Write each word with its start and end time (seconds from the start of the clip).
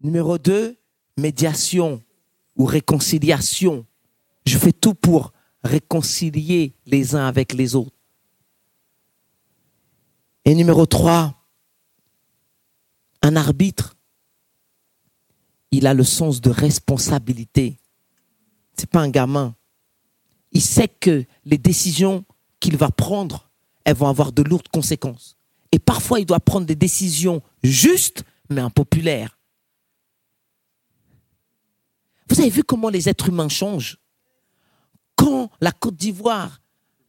Numéro 0.00 0.38
2, 0.38 0.76
médiation 1.16 2.02
ou 2.56 2.64
réconciliation. 2.64 3.86
Je 4.46 4.58
fais 4.58 4.72
tout 4.72 4.94
pour 4.94 5.32
réconcilier 5.62 6.74
les 6.86 7.14
uns 7.14 7.26
avec 7.26 7.52
les 7.52 7.74
autres. 7.74 7.96
Et 10.44 10.54
numéro 10.54 10.84
3, 10.84 11.34
un 13.22 13.36
arbitre, 13.36 13.96
il 15.70 15.86
a 15.86 15.94
le 15.94 16.04
sens 16.04 16.40
de 16.40 16.50
responsabilité. 16.50 17.78
C'est 18.76 18.90
pas 18.90 19.00
un 19.00 19.08
gamin. 19.08 19.54
Il 20.52 20.60
sait 20.60 20.88
que 20.88 21.24
les 21.44 21.58
décisions 21.58 22.24
qu'il 22.60 22.76
va 22.76 22.90
prendre, 22.90 23.50
elles 23.84 23.96
vont 23.96 24.08
avoir 24.08 24.32
de 24.32 24.42
lourdes 24.42 24.68
conséquences. 24.68 25.36
Et 25.72 25.78
parfois, 25.78 26.20
il 26.20 26.26
doit 26.26 26.40
prendre 26.40 26.66
des 26.66 26.76
décisions 26.76 27.42
justes, 27.62 28.24
mais 28.50 28.60
impopulaires. 28.60 29.33
Vous 32.34 32.40
avez 32.40 32.50
vu 32.50 32.64
comment 32.64 32.88
les 32.88 33.08
êtres 33.08 33.28
humains 33.28 33.48
changent? 33.48 33.96
Quand 35.14 35.52
la 35.60 35.70
Côte 35.70 35.94
d'Ivoire 35.94 36.60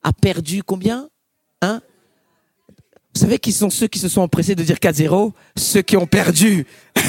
a 0.04 0.14
perdu 0.14 0.62
combien? 0.62 1.10
Hein? 1.64 1.82
Vous 3.12 3.22
savez 3.22 3.40
qui 3.40 3.52
sont 3.52 3.72
ceux 3.72 3.88
qui 3.88 3.98
se 3.98 4.08
sont 4.08 4.22
empressés 4.22 4.54
de 4.54 4.64
dire 4.64 4.76
4-0 4.76 5.34
Ceux 5.58 5.82
qui 5.82 5.98
ont 5.98 6.06
perdu. 6.06 6.68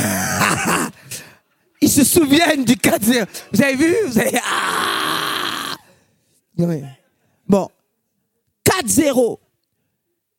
Ils 1.83 1.91
se 1.91 2.05
souviennent 2.05 2.65
du 2.65 2.77
4-0. 2.77 3.27
Vous 3.52 3.62
avez 3.62 3.77
vu? 3.77 3.95
Vous 4.07 4.19
avez... 4.19 4.38
Ah 4.43 5.77
bon, 7.46 7.69
4-0. 8.65 9.38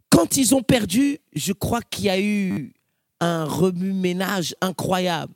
Quand 0.09 0.35
ils 0.35 0.55
ont 0.55 0.63
perdu, 0.63 1.20
je 1.32 1.54
crois 1.54 1.82
qu'il 1.84 2.05
y 2.05 2.09
a 2.09 2.20
eu 2.20 2.73
un 3.20 3.46
remue-ménage 3.46 4.55
incroyable. 4.62 5.35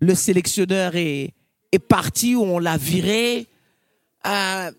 Le 0.00 0.16
sélectionneur 0.16 0.96
est, 0.96 1.35
parti 1.78 2.34
où 2.34 2.42
on 2.42 2.58
l'a 2.58 2.76
viré. 2.76 3.46
Euh, 4.26 4.70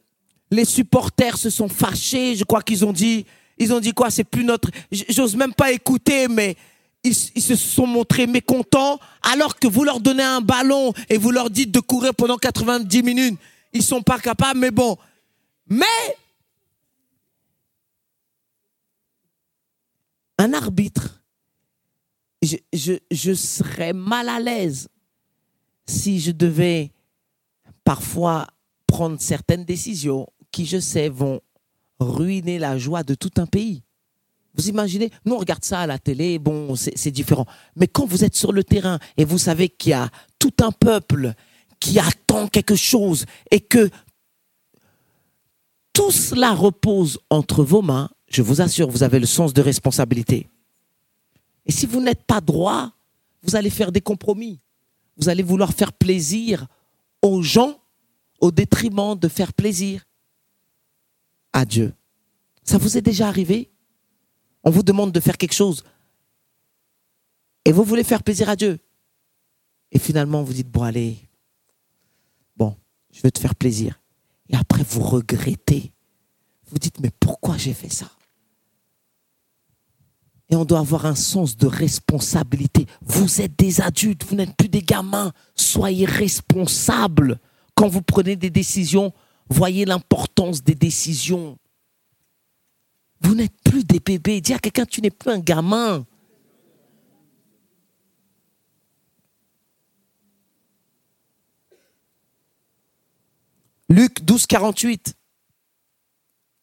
les 0.51 0.65
supporters 0.65 1.37
se 1.37 1.49
sont 1.49 1.69
fâchés. 1.69 2.35
Je 2.35 2.43
crois 2.43 2.61
qu'ils 2.61 2.85
ont 2.85 2.93
dit, 2.93 3.25
ils 3.57 3.73
ont 3.73 3.79
dit 3.79 3.93
quoi? 3.93 4.09
C'est 4.09 4.23
plus 4.23 4.43
notre. 4.43 4.69
J'ose 4.91 5.35
même 5.35 5.53
pas 5.53 5.71
écouter, 5.71 6.27
mais 6.27 6.55
ils, 7.03 7.15
ils, 7.35 7.41
se 7.41 7.55
sont 7.55 7.87
montrés 7.87 8.27
mécontents. 8.27 8.99
Alors 9.21 9.57
que 9.57 9.67
vous 9.67 9.83
leur 9.83 9.99
donnez 9.99 10.23
un 10.23 10.41
ballon 10.41 10.93
et 11.09 11.17
vous 11.17 11.31
leur 11.31 11.49
dites 11.49 11.71
de 11.71 11.79
courir 11.79 12.13
pendant 12.15 12.37
90 12.37 13.03
minutes, 13.03 13.39
ils 13.73 13.83
sont 13.83 14.01
pas 14.01 14.19
capables. 14.19 14.59
Mais 14.59 14.71
bon, 14.71 14.97
mais 15.69 15.85
un 20.37 20.53
arbitre, 20.53 21.21
je, 22.41 22.57
je, 22.71 22.93
je 23.11 23.33
serais 23.33 23.93
mal 23.93 24.29
à 24.29 24.39
l'aise 24.39 24.87
si 25.87 26.19
je 26.19 26.31
devais 26.31 26.91
parfois 27.83 28.47
prendre 28.85 29.19
certaines 29.19 29.65
décisions 29.65 30.27
qui, 30.51 30.65
je 30.65 30.79
sais, 30.79 31.09
vont 31.09 31.41
ruiner 31.99 32.59
la 32.59 32.77
joie 32.77 33.03
de 33.03 33.15
tout 33.15 33.31
un 33.37 33.45
pays. 33.45 33.83
Vous 34.55 34.69
imaginez 34.69 35.11
Nous, 35.25 35.35
on 35.35 35.37
regarde 35.37 35.63
ça 35.63 35.81
à 35.81 35.87
la 35.87 35.99
télé, 35.99 36.39
bon, 36.39 36.75
c'est 36.75 37.11
différent. 37.11 37.45
Mais 37.75 37.87
quand 37.87 38.05
vous 38.05 38.23
êtes 38.23 38.35
sur 38.35 38.51
le 38.51 38.63
terrain 38.63 38.99
et 39.15 39.25
vous 39.25 39.37
savez 39.37 39.69
qu'il 39.69 39.91
y 39.91 39.93
a 39.93 40.09
tout 40.39 40.53
un 40.61 40.71
peuple 40.71 41.33
qui 41.79 41.99
attend 41.99 42.47
quelque 42.47 42.75
chose 42.75 43.25
et 43.51 43.59
que 43.59 43.89
tout 45.93 46.11
cela 46.11 46.53
repose 46.53 47.19
entre 47.29 47.63
vos 47.63 47.81
mains, 47.81 48.09
je 48.29 48.41
vous 48.41 48.61
assure, 48.61 48.89
vous 48.89 49.03
avez 49.03 49.19
le 49.19 49.25
sens 49.25 49.53
de 49.53 49.61
responsabilité. 49.61 50.49
Et 51.65 51.71
si 51.71 51.85
vous 51.85 52.01
n'êtes 52.01 52.23
pas 52.23 52.41
droit, 52.41 52.91
vous 53.43 53.55
allez 53.55 53.69
faire 53.69 53.91
des 53.91 54.01
compromis 54.01 54.59
vous 55.17 55.29
allez 55.29 55.43
vouloir 55.43 55.73
faire 55.73 55.93
plaisir 55.93 56.67
aux 57.21 57.41
gens 57.41 57.79
au 58.39 58.51
détriment 58.51 59.15
de 59.15 59.27
faire 59.27 59.53
plaisir 59.53 60.05
à 61.53 61.65
Dieu. 61.65 61.93
Ça 62.63 62.77
vous 62.77 62.97
est 62.97 63.01
déjà 63.01 63.27
arrivé? 63.27 63.71
On 64.63 64.69
vous 64.69 64.83
demande 64.83 65.11
de 65.11 65.19
faire 65.19 65.37
quelque 65.37 65.53
chose 65.53 65.83
et 67.65 67.71
vous 67.71 67.83
voulez 67.83 68.03
faire 68.03 68.23
plaisir 68.23 68.49
à 68.49 68.55
Dieu. 68.55 68.79
Et 69.91 69.99
finalement, 69.99 70.43
vous 70.43 70.53
dites, 70.53 70.69
bon, 70.69 70.83
allez, 70.83 71.17
bon, 72.55 72.75
je 73.11 73.21
vais 73.21 73.31
te 73.31 73.39
faire 73.39 73.55
plaisir. 73.55 73.99
Et 74.49 74.55
après, 74.55 74.83
vous 74.83 75.01
regrettez. 75.01 75.91
Vous 76.65 76.77
dites, 76.77 76.99
mais 76.99 77.11
pourquoi 77.19 77.57
j'ai 77.57 77.73
fait 77.73 77.89
ça? 77.89 78.11
Et 80.49 80.55
on 80.55 80.65
doit 80.65 80.79
avoir 80.79 81.05
un 81.05 81.15
sens 81.15 81.57
de 81.57 81.67
responsabilité. 81.67 82.85
Vous 83.01 83.41
êtes 83.41 83.57
des 83.57 83.81
adultes, 83.81 84.23
vous 84.25 84.35
n'êtes 84.35 84.55
plus 84.55 84.69
des 84.69 84.81
gamins. 84.81 85.33
Soyez 85.55 86.05
responsables 86.05 87.39
quand 87.75 87.87
vous 87.87 88.01
prenez 88.01 88.35
des 88.35 88.49
décisions. 88.49 89.13
Voyez 89.49 89.85
l'importance 89.85 90.63
des 90.63 90.75
décisions. 90.75 91.57
Vous 93.21 93.35
n'êtes 93.35 93.55
plus 93.63 93.83
des 93.83 93.99
bébés. 93.99 94.41
Dis 94.41 94.53
à 94.53 94.59
quelqu'un, 94.59 94.85
tu 94.85 95.01
n'es 95.01 95.09
plus 95.09 95.31
un 95.31 95.39
gamin. 95.39 96.05
Luc 103.89 104.23
12, 104.23 104.45
48. 104.47 105.15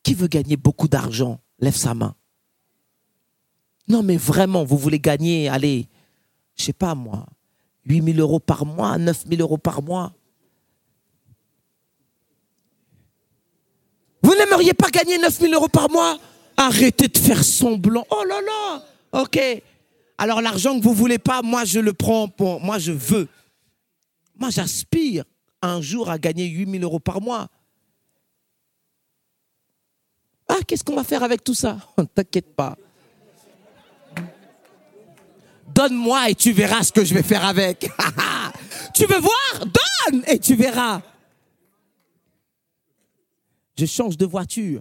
Qui 0.03 0.15
veut 0.15 0.29
gagner 0.29 0.57
beaucoup 0.57 0.89
d'argent? 0.89 1.41
Lève 1.59 1.77
sa 1.77 1.95
main. 1.95 2.15
Non, 3.89 4.03
mais 4.03 4.17
vraiment, 4.17 4.65
vous 4.65 4.79
voulez 4.79 4.99
gagner, 4.99 5.49
allez, 5.49 5.89
je 6.57 6.65
sais 6.65 6.73
pas 6.73 6.95
moi, 6.95 7.27
8 7.87 8.15
000 8.15 8.19
euros 8.19 8.41
par 8.41 8.65
mois, 8.65 8.97
9 8.99 9.25
000 9.29 9.43
euros 9.43 9.59
par 9.59 9.83
mois. 9.83 10.13
Vous 14.23 14.35
n'aimeriez 14.35 14.73
pas 14.73 14.89
gagner 14.89 15.19
9 15.19 15.39
000 15.39 15.53
euros 15.53 15.69
par 15.69 15.91
mois? 15.91 16.19
Arrêtez 16.57 17.09
de 17.09 17.19
faire 17.19 17.45
semblant. 17.45 18.07
Oh 18.11 18.25
là 18.27 18.41
là 18.41 19.21
Ok. 19.21 19.39
Alors 20.17 20.41
l'argent 20.41 20.79
que 20.79 20.85
vous 20.85 20.95
voulez 20.95 21.19
pas, 21.19 21.43
moi 21.43 21.65
je 21.65 21.81
le 21.81 21.93
prends 21.93 22.29
pour... 22.29 22.61
Moi 22.61 22.79
je 22.79 22.93
veux. 22.93 23.29
Moi 24.37 24.49
j'aspire 24.49 25.25
un 25.61 25.83
jour 25.83 26.09
à 26.09 26.19
gagner 26.19 26.47
8 26.47 26.71
000 26.71 26.83
euros 26.85 27.01
par 27.01 27.21
mois. 27.21 27.49
Ah, 30.49 30.59
qu'est-ce 30.67 30.85
qu'on 30.85 30.97
va 30.97 31.05
faire 31.05 31.23
avec 31.23 31.43
tout 31.43 31.55
ça? 31.55 31.77
T'inquiète 32.15 32.55
pas. 32.55 32.77
Donne-moi 35.75 36.31
et 36.31 36.35
tu 36.37 36.53
verras 36.53 36.85
ce 36.85 36.93
que 36.93 37.05
je 37.05 37.15
vais 37.15 37.25
faire 37.25 37.45
avec. 37.45 37.91
tu 38.95 39.07
veux 39.07 39.19
voir? 39.19 39.59
Donne 39.61 40.23
et 40.29 40.39
tu 40.39 40.55
verras. 40.55 41.03
Je 43.77 43.85
change 43.87 44.17
de 44.17 44.25
voiture. 44.25 44.81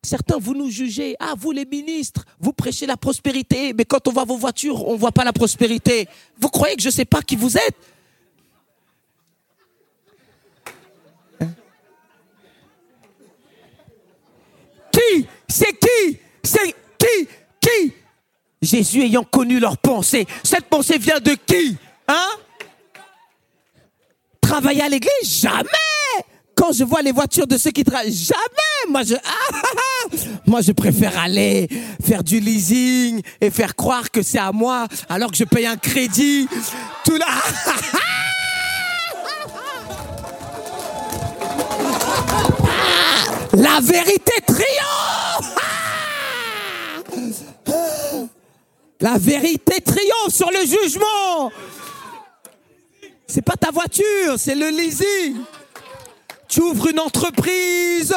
Certains, 0.00 0.38
vous 0.38 0.54
nous 0.54 0.70
jugez. 0.70 1.16
Ah, 1.18 1.34
vous 1.36 1.50
les 1.50 1.64
ministres, 1.64 2.24
vous 2.38 2.52
prêchez 2.52 2.86
la 2.86 2.96
prospérité. 2.96 3.72
Mais 3.72 3.84
quand 3.84 4.06
on 4.06 4.12
voit 4.12 4.24
vos 4.24 4.36
voitures, 4.36 4.86
on 4.86 4.92
ne 4.92 4.98
voit 4.98 5.10
pas 5.10 5.24
la 5.24 5.32
prospérité. 5.32 6.06
Vous 6.38 6.48
croyez 6.48 6.76
que 6.76 6.82
je 6.82 6.88
ne 6.88 6.92
sais 6.92 7.04
pas 7.04 7.20
qui 7.20 7.34
vous 7.34 7.56
êtes? 7.56 7.76
Hein? 11.40 11.48
Qui? 14.92 15.26
C'est 15.48 15.76
qui? 15.80 16.18
C'est 16.44 16.72
qui? 16.96 17.28
Qui? 17.60 18.05
Jésus 18.62 19.02
ayant 19.02 19.24
connu 19.24 19.60
leurs 19.60 19.78
pensées. 19.78 20.26
Cette 20.42 20.66
pensée 20.66 20.98
vient 20.98 21.20
de 21.20 21.36
qui 21.46 21.76
Hein? 22.08 22.28
Travailler 24.40 24.82
à 24.82 24.88
l'église? 24.88 25.40
Jamais 25.40 25.66
quand 26.56 26.72
je 26.72 26.84
vois 26.84 27.02
les 27.02 27.12
voitures 27.12 27.46
de 27.46 27.58
ceux 27.58 27.70
qui 27.70 27.84
travaillent, 27.84 28.12
jamais. 28.12 28.38
Moi, 28.88 29.02
je, 29.04 29.14
ah, 29.14 29.52
ah, 29.52 29.58
ah. 29.62 30.16
moi, 30.46 30.62
je 30.62 30.72
préfère 30.72 31.18
aller 31.18 31.68
faire 32.02 32.24
du 32.24 32.40
leasing 32.40 33.20
et 33.40 33.50
faire 33.50 33.76
croire 33.76 34.10
que 34.10 34.22
c'est 34.22 34.38
à 34.38 34.52
moi, 34.52 34.88
alors 35.08 35.30
que 35.30 35.36
je 35.36 35.44
paye 35.44 35.66
un 35.66 35.76
crédit. 35.76 36.48
Tout 37.04 37.16
là. 37.16 37.26
La 43.52 43.80
vérité 43.80 44.32
triomphe. 44.46 45.05
La 49.00 49.18
vérité 49.18 49.80
triomphe 49.80 50.34
sur 50.34 50.50
le 50.50 50.60
jugement. 50.60 51.52
C'est 53.26 53.42
pas 53.42 53.56
ta 53.56 53.70
voiture, 53.70 54.38
c'est 54.38 54.54
le 54.54 54.68
leasing. 54.68 55.36
Tu 56.48 56.60
ouvres 56.60 56.88
une 56.88 57.00
entreprise, 57.00 58.14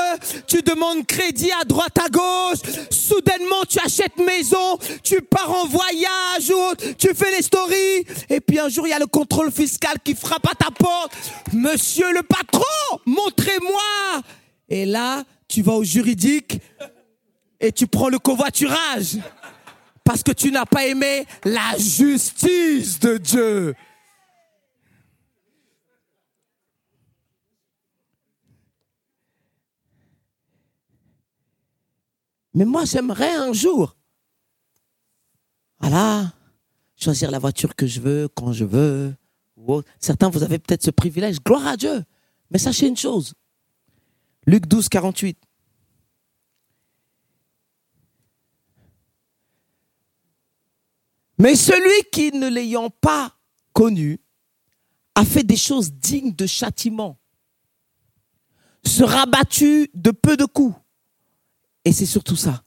tu 0.47 0.61
demandes 0.61 1.05
crédit 1.05 1.51
à 1.59 1.65
droite 1.65 1.97
à 1.97 2.09
gauche, 2.09 2.59
soudainement 2.91 3.65
tu 3.67 3.79
achètes 3.83 4.17
maison, 4.17 4.77
tu 5.03 5.19
pars 5.21 5.51
en 5.51 5.65
voyage 5.65 6.51
ou 6.51 6.93
tu 6.97 7.13
fais 7.15 7.31
les 7.31 7.41
stories, 7.41 8.05
et 8.29 8.39
puis 8.39 8.59
un 8.59 8.69
jour 8.69 8.85
il 8.85 8.91
y 8.91 8.93
a 8.93 8.99
le 8.99 9.07
contrôle 9.07 9.51
fiscal 9.51 9.95
qui 10.03 10.13
frappe 10.13 10.47
à 10.47 10.53
ta 10.53 10.69
porte. 10.69 11.11
Monsieur 11.53 12.13
le 12.13 12.21
patron, 12.21 12.99
montrez-moi. 13.07 14.21
Et 14.69 14.85
là, 14.85 15.23
tu 15.47 15.63
vas 15.63 15.73
au 15.73 15.83
juridique 15.83 16.61
et 17.59 17.71
tu 17.71 17.87
prends 17.87 18.09
le 18.09 18.19
covoiturage 18.19 19.17
Parce 20.09 20.23
que 20.23 20.31
tu 20.31 20.50
n'as 20.50 20.65
pas 20.65 20.88
aimé 20.88 21.27
la 21.44 21.77
justice 21.77 23.00
de 23.00 23.17
Dieu. 23.17 23.75
Mais 32.56 32.65
moi, 32.65 32.85
j'aimerais 32.85 33.35
un 33.35 33.53
jour, 33.53 33.95
voilà, 35.79 36.33
choisir 36.95 37.29
la 37.29 37.38
voiture 37.38 37.75
que 37.75 37.85
je 37.85 38.01
veux, 38.01 38.27
quand 38.29 38.51
je 38.51 38.65
veux. 38.65 39.15
Certains, 40.00 40.31
vous 40.31 40.41
avez 40.41 40.57
peut-être 40.57 40.81
ce 40.81 40.89
privilège. 40.89 41.38
Gloire 41.39 41.67
à 41.67 41.77
Dieu. 41.77 42.03
Mais 42.50 42.57
sachez 42.57 42.88
une 42.88 42.97
chose. 42.97 43.35
Luc 44.47 44.65
12, 44.65 44.89
48. 44.89 45.38
Mais 51.39 51.56
celui 51.56 52.09
qui, 52.12 52.31
ne 52.31 52.50
l'ayant 52.50 52.89
pas 52.89 53.33
connu, 53.74 54.19
a 55.15 55.24
fait 55.24 55.44
des 55.44 55.56
choses 55.56 55.91
dignes 55.91 56.36
de 56.36 56.45
châtiment, 56.45 57.18
sera 58.86 59.25
battu 59.25 59.89
de 59.94 60.12
peu 60.12 60.38
de 60.38 60.45
coups. 60.45 60.75
Et 61.86 61.94
c'est 61.94 62.06
surtout 62.06 62.36
ça. 62.36 62.63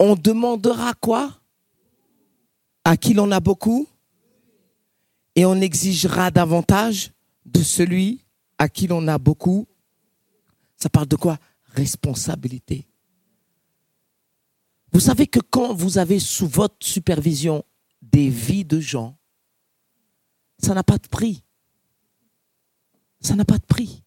On 0.00 0.14
demandera 0.14 0.94
quoi? 0.94 1.40
À 2.84 2.96
qui 2.96 3.14
l'on 3.14 3.30
a 3.30 3.40
beaucoup? 3.40 3.86
Et 5.34 5.44
on 5.44 5.60
exigera 5.60 6.30
davantage 6.30 7.12
de 7.44 7.62
celui 7.62 8.24
à 8.58 8.68
qui 8.68 8.86
l'on 8.86 9.06
a 9.08 9.18
beaucoup. 9.18 9.66
Ça 10.76 10.88
parle 10.88 11.06
de 11.06 11.16
quoi? 11.16 11.38
Responsabilité. 11.64 12.86
Vous 14.92 15.00
savez 15.00 15.26
que 15.26 15.40
quand 15.40 15.74
vous 15.74 15.98
avez 15.98 16.18
sous 16.18 16.46
votre 16.46 16.86
supervision 16.86 17.64
des 18.02 18.28
vies 18.28 18.64
de 18.64 18.80
gens, 18.80 19.16
ça 20.58 20.74
n'a 20.74 20.82
pas 20.82 20.98
de 20.98 21.08
prix. 21.08 21.42
Ça 23.20 23.34
n'a 23.34 23.44
pas 23.44 23.58
de 23.58 23.66
prix. 23.66 24.02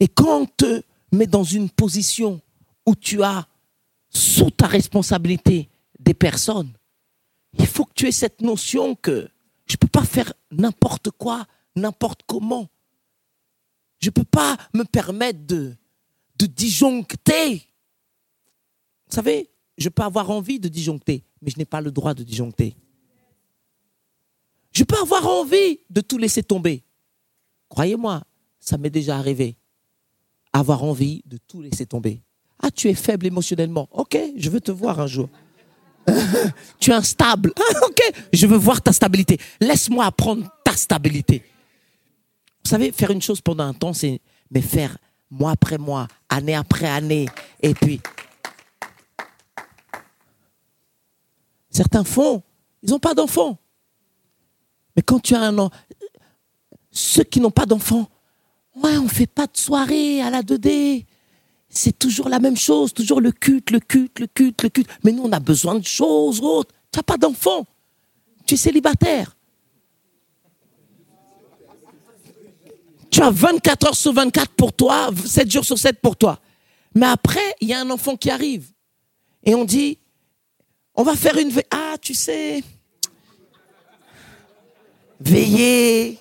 Et 0.00 0.08
quand 0.08 0.42
on 0.42 0.46
te 0.46 0.82
met 1.12 1.26
dans 1.26 1.44
une 1.44 1.70
position 1.70 2.40
où 2.86 2.94
tu 2.94 3.22
as 3.22 3.46
sous 4.08 4.50
ta 4.50 4.66
responsabilité 4.66 5.68
des 5.98 6.14
personnes, 6.14 6.72
il 7.58 7.66
faut 7.66 7.84
que 7.84 7.92
tu 7.94 8.08
aies 8.08 8.12
cette 8.12 8.40
notion 8.40 8.94
que 8.94 9.28
je 9.66 9.74
ne 9.74 9.78
peux 9.78 9.88
pas 9.88 10.04
faire 10.04 10.32
n'importe 10.50 11.10
quoi, 11.10 11.46
n'importe 11.76 12.22
comment. 12.26 12.68
Je 14.00 14.08
ne 14.08 14.12
peux 14.12 14.24
pas 14.24 14.56
me 14.74 14.84
permettre 14.84 15.46
de, 15.46 15.76
de 16.36 16.46
disjoncter. 16.46 17.54
Vous 19.06 19.14
savez, 19.14 19.51
je 19.78 19.88
peux 19.88 20.02
avoir 20.02 20.30
envie 20.30 20.60
de 20.60 20.68
disjoncter, 20.68 21.24
mais 21.40 21.50
je 21.50 21.58
n'ai 21.58 21.64
pas 21.64 21.80
le 21.80 21.90
droit 21.90 22.14
de 22.14 22.22
disjoncter. 22.22 22.76
Je 24.72 24.84
peux 24.84 24.96
avoir 24.96 25.26
envie 25.26 25.80
de 25.90 26.00
tout 26.00 26.18
laisser 26.18 26.42
tomber. 26.42 26.82
Croyez-moi, 27.68 28.22
ça 28.58 28.78
m'est 28.78 28.90
déjà 28.90 29.18
arrivé. 29.18 29.56
Avoir 30.52 30.84
envie 30.84 31.22
de 31.26 31.38
tout 31.38 31.62
laisser 31.62 31.86
tomber. 31.86 32.22
Ah, 32.58 32.70
tu 32.70 32.88
es 32.88 32.94
faible 32.94 33.26
émotionnellement. 33.26 33.88
Ok, 33.92 34.18
je 34.36 34.50
veux 34.50 34.60
te 34.60 34.70
voir 34.70 35.00
un 35.00 35.06
jour. 35.06 35.28
tu 36.78 36.90
es 36.90 36.94
instable. 36.94 37.52
Ah, 37.74 37.86
ok, 37.86 38.00
je 38.32 38.46
veux 38.46 38.56
voir 38.56 38.82
ta 38.82 38.92
stabilité. 38.92 39.38
Laisse-moi 39.60 40.04
apprendre 40.04 40.48
ta 40.64 40.74
stabilité. 40.76 41.42
Vous 42.64 42.70
savez, 42.70 42.92
faire 42.92 43.10
une 43.10 43.22
chose 43.22 43.40
pendant 43.40 43.64
un 43.64 43.74
temps, 43.74 43.92
c'est 43.92 44.20
mais 44.50 44.60
faire 44.60 44.96
mois 45.30 45.52
après 45.52 45.78
mois, 45.78 46.06
année 46.28 46.54
après 46.54 46.86
année, 46.86 47.26
et 47.62 47.74
puis 47.74 48.00
Certains 51.72 52.04
font, 52.04 52.42
ils 52.82 52.90
n'ont 52.90 52.98
pas 52.98 53.14
d'enfants. 53.14 53.58
Mais 54.94 55.02
quand 55.02 55.20
tu 55.20 55.34
as 55.34 55.40
un 55.40 55.58
enfant, 55.58 55.74
ceux 56.90 57.24
qui 57.24 57.40
n'ont 57.40 57.50
pas 57.50 57.64
d'enfants, 57.64 58.08
ouais, 58.76 58.98
on 58.98 59.04
ne 59.04 59.08
fait 59.08 59.26
pas 59.26 59.46
de 59.46 59.56
soirée 59.56 60.20
à 60.20 60.28
la 60.28 60.42
2D. 60.42 61.06
C'est 61.70 61.98
toujours 61.98 62.28
la 62.28 62.38
même 62.38 62.56
chose, 62.56 62.92
toujours 62.92 63.22
le 63.22 63.32
culte, 63.32 63.70
le 63.70 63.80
culte, 63.80 64.18
le 64.18 64.26
culte, 64.26 64.62
le 64.62 64.68
culte. 64.68 64.90
Mais 65.02 65.12
nous, 65.12 65.22
on 65.22 65.32
a 65.32 65.40
besoin 65.40 65.76
de 65.76 65.86
choses 65.86 66.40
autres. 66.40 66.74
Tu 66.92 66.98
n'as 66.98 67.02
pas 67.02 67.16
d'enfants. 67.16 67.66
Tu 68.44 68.54
es 68.54 68.58
célibataire. 68.58 69.34
Tu 73.10 73.22
as 73.22 73.30
24 73.30 73.86
heures 73.86 73.96
sur 73.96 74.12
24 74.12 74.50
pour 74.52 74.74
toi, 74.74 75.08
7 75.24 75.50
jours 75.50 75.64
sur 75.64 75.78
7 75.78 76.00
pour 76.00 76.16
toi. 76.16 76.38
Mais 76.94 77.06
après, 77.06 77.56
il 77.62 77.68
y 77.68 77.72
a 77.72 77.80
un 77.80 77.88
enfant 77.88 78.16
qui 78.16 78.30
arrive. 78.30 78.70
Et 79.44 79.54
on 79.54 79.64
dit, 79.64 79.98
on 80.94 81.02
va 81.02 81.16
faire 81.16 81.36
une. 81.38 81.50
Ah, 81.70 81.96
tu 82.00 82.14
sais. 82.14 82.62
Veiller. 85.20 86.18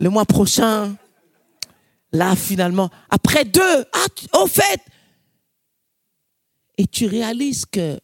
Le 0.00 0.08
mois 0.08 0.24
prochain. 0.24 0.96
Là, 2.12 2.34
finalement. 2.36 2.90
Après 3.10 3.44
deux. 3.44 3.84
Ah, 3.92 4.06
au 4.40 4.46
fait. 4.46 4.80
Et 6.78 6.86
tu 6.86 7.06
réalises 7.06 7.64
que 7.66 8.00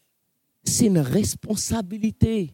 c'est 0.64 0.86
une 0.86 0.98
responsabilité. 0.98 2.52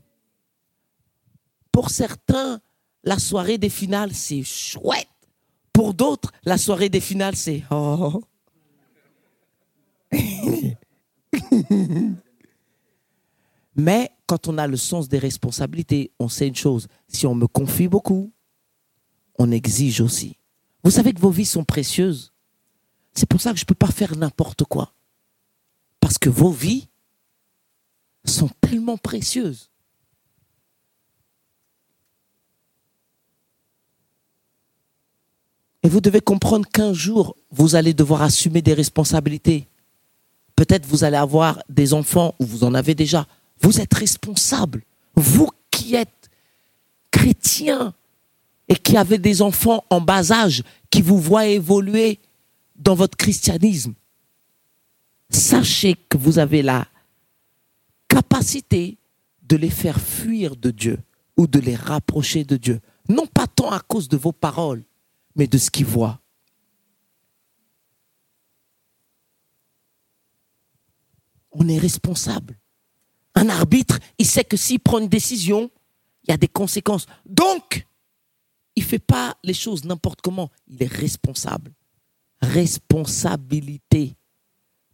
Pour 1.73 1.91
certains, 1.91 2.61
la 3.03 3.19
soirée 3.19 3.59
des 3.59 3.69
finales, 3.69 4.15
c'est 4.15 4.45
chouette. 4.45 5.09
Pour 5.73 5.93
d'autres, 5.93 6.31
la 6.45 6.57
soirée 6.57 6.89
des 6.89 7.01
finales, 7.01 7.37
c'est 7.37 7.65
oh. 7.71 8.23
Mais 13.77 14.11
quand 14.27 14.49
on 14.49 14.59
a 14.59 14.67
le 14.67 14.77
sens 14.77 15.09
des 15.09 15.19
responsabilités, 15.19 16.13
on 16.19 16.29
sait 16.29 16.49
une 16.49 16.55
chose. 16.55 16.89
Si 17.09 17.27
on 17.27 17.35
me 17.35 17.47
confie 17.47 17.89
beaucoup, 17.89 18.33
on 19.39 19.51
exige 19.51 20.01
aussi. 20.01 20.39
Vous 20.85 20.91
savez 20.91 21.13
que 21.13 21.21
vos 21.21 21.31
vies 21.31 21.47
sont 21.47 21.65
précieuses. 21.65 22.33
C'est 23.15 23.29
pour 23.29 23.41
ça 23.41 23.53
que 23.53 23.59
je 23.59 23.63
ne 23.63 23.67
peux 23.67 23.75
pas 23.75 23.91
faire 23.91 24.17
n'importe 24.17 24.65
quoi. 24.65 24.95
Parce 26.01 26.19
que 26.19 26.29
vos 26.29 26.51
vies 26.51 26.89
sont 28.25 28.51
tellement 28.61 28.97
précieuses. 28.97 29.71
Et 35.83 35.89
vous 35.89 36.01
devez 36.01 36.21
comprendre 36.21 36.67
qu'un 36.67 36.95
jour, 36.95 37.37
vous 37.51 37.75
allez 37.75 37.93
devoir 37.93 38.23
assumer 38.23 38.63
des 38.63 38.73
responsabilités. 38.73 39.69
Peut-être 40.57 40.87
vous 40.87 41.05
allez 41.05 41.17
avoir 41.17 41.63
des 41.69 41.95
enfants 41.95 42.35
ou 42.39 42.45
vous 42.45 42.65
en 42.65 42.75
avez 42.75 42.95
déjà. 42.95 43.27
Vous 43.61 43.81
êtes 43.81 43.95
responsable. 43.95 44.83
Vous 45.15 45.51
qui 45.71 45.95
êtes 45.95 46.31
chrétien 47.11 47.95
et 48.69 48.77
qui 48.77 48.97
avez 48.97 49.19
des 49.19 49.43
enfants 49.43 49.85
en 49.91 50.01
bas 50.01 50.33
âge 50.33 50.63
qui 50.91 51.03
vous 51.03 51.19
voient 51.19 51.47
évoluer 51.47 52.19
dans 52.77 52.95
votre 52.95 53.17
christianisme, 53.17 53.95
sachez 55.31 55.97
que 56.09 56.17
vous 56.17 56.39
avez 56.39 56.63
la 56.63 56.87
capacité 58.09 58.97
de 59.43 59.57
les 59.57 59.71
faire 59.71 60.01
fuir 60.01 60.57
de 60.57 60.71
Dieu 60.71 60.99
ou 61.37 61.47
de 61.47 61.59
les 61.59 61.77
rapprocher 61.77 62.45
de 62.45 62.57
Dieu. 62.57 62.81
Non 63.09 63.27
pas 63.27 63.47
tant 63.47 63.71
à 63.71 63.81
cause 63.81 64.09
de 64.09 64.17
vos 64.17 64.33
paroles, 64.33 64.83
mais 65.37 65.47
de 65.47 65.59
ce 65.59 65.71
qu'ils 65.71 65.87
voient. 65.87 66.21
On 71.55 71.69
est 71.69 71.79
responsable. 71.79 72.59
Un 73.35 73.49
arbitre, 73.49 73.99
il 74.19 74.27
sait 74.27 74.45
que 74.45 74.57
s'il 74.57 74.81
prend 74.81 74.99
une 74.99 75.09
décision, 75.09 75.71
il 76.25 76.31
y 76.31 76.35
a 76.35 76.37
des 76.37 76.49
conséquences. 76.49 77.07
Donc, 77.27 77.87
il 78.77 78.83
ne 78.83 78.89
fait 78.89 78.99
pas 78.99 79.37
les 79.43 79.55
choses 79.55 79.85
n'importe 79.85 80.21
comment. 80.21 80.51
Il 80.67 80.83
est 80.83 80.93
responsable. 80.93 81.73
Responsabilité. 82.41 84.17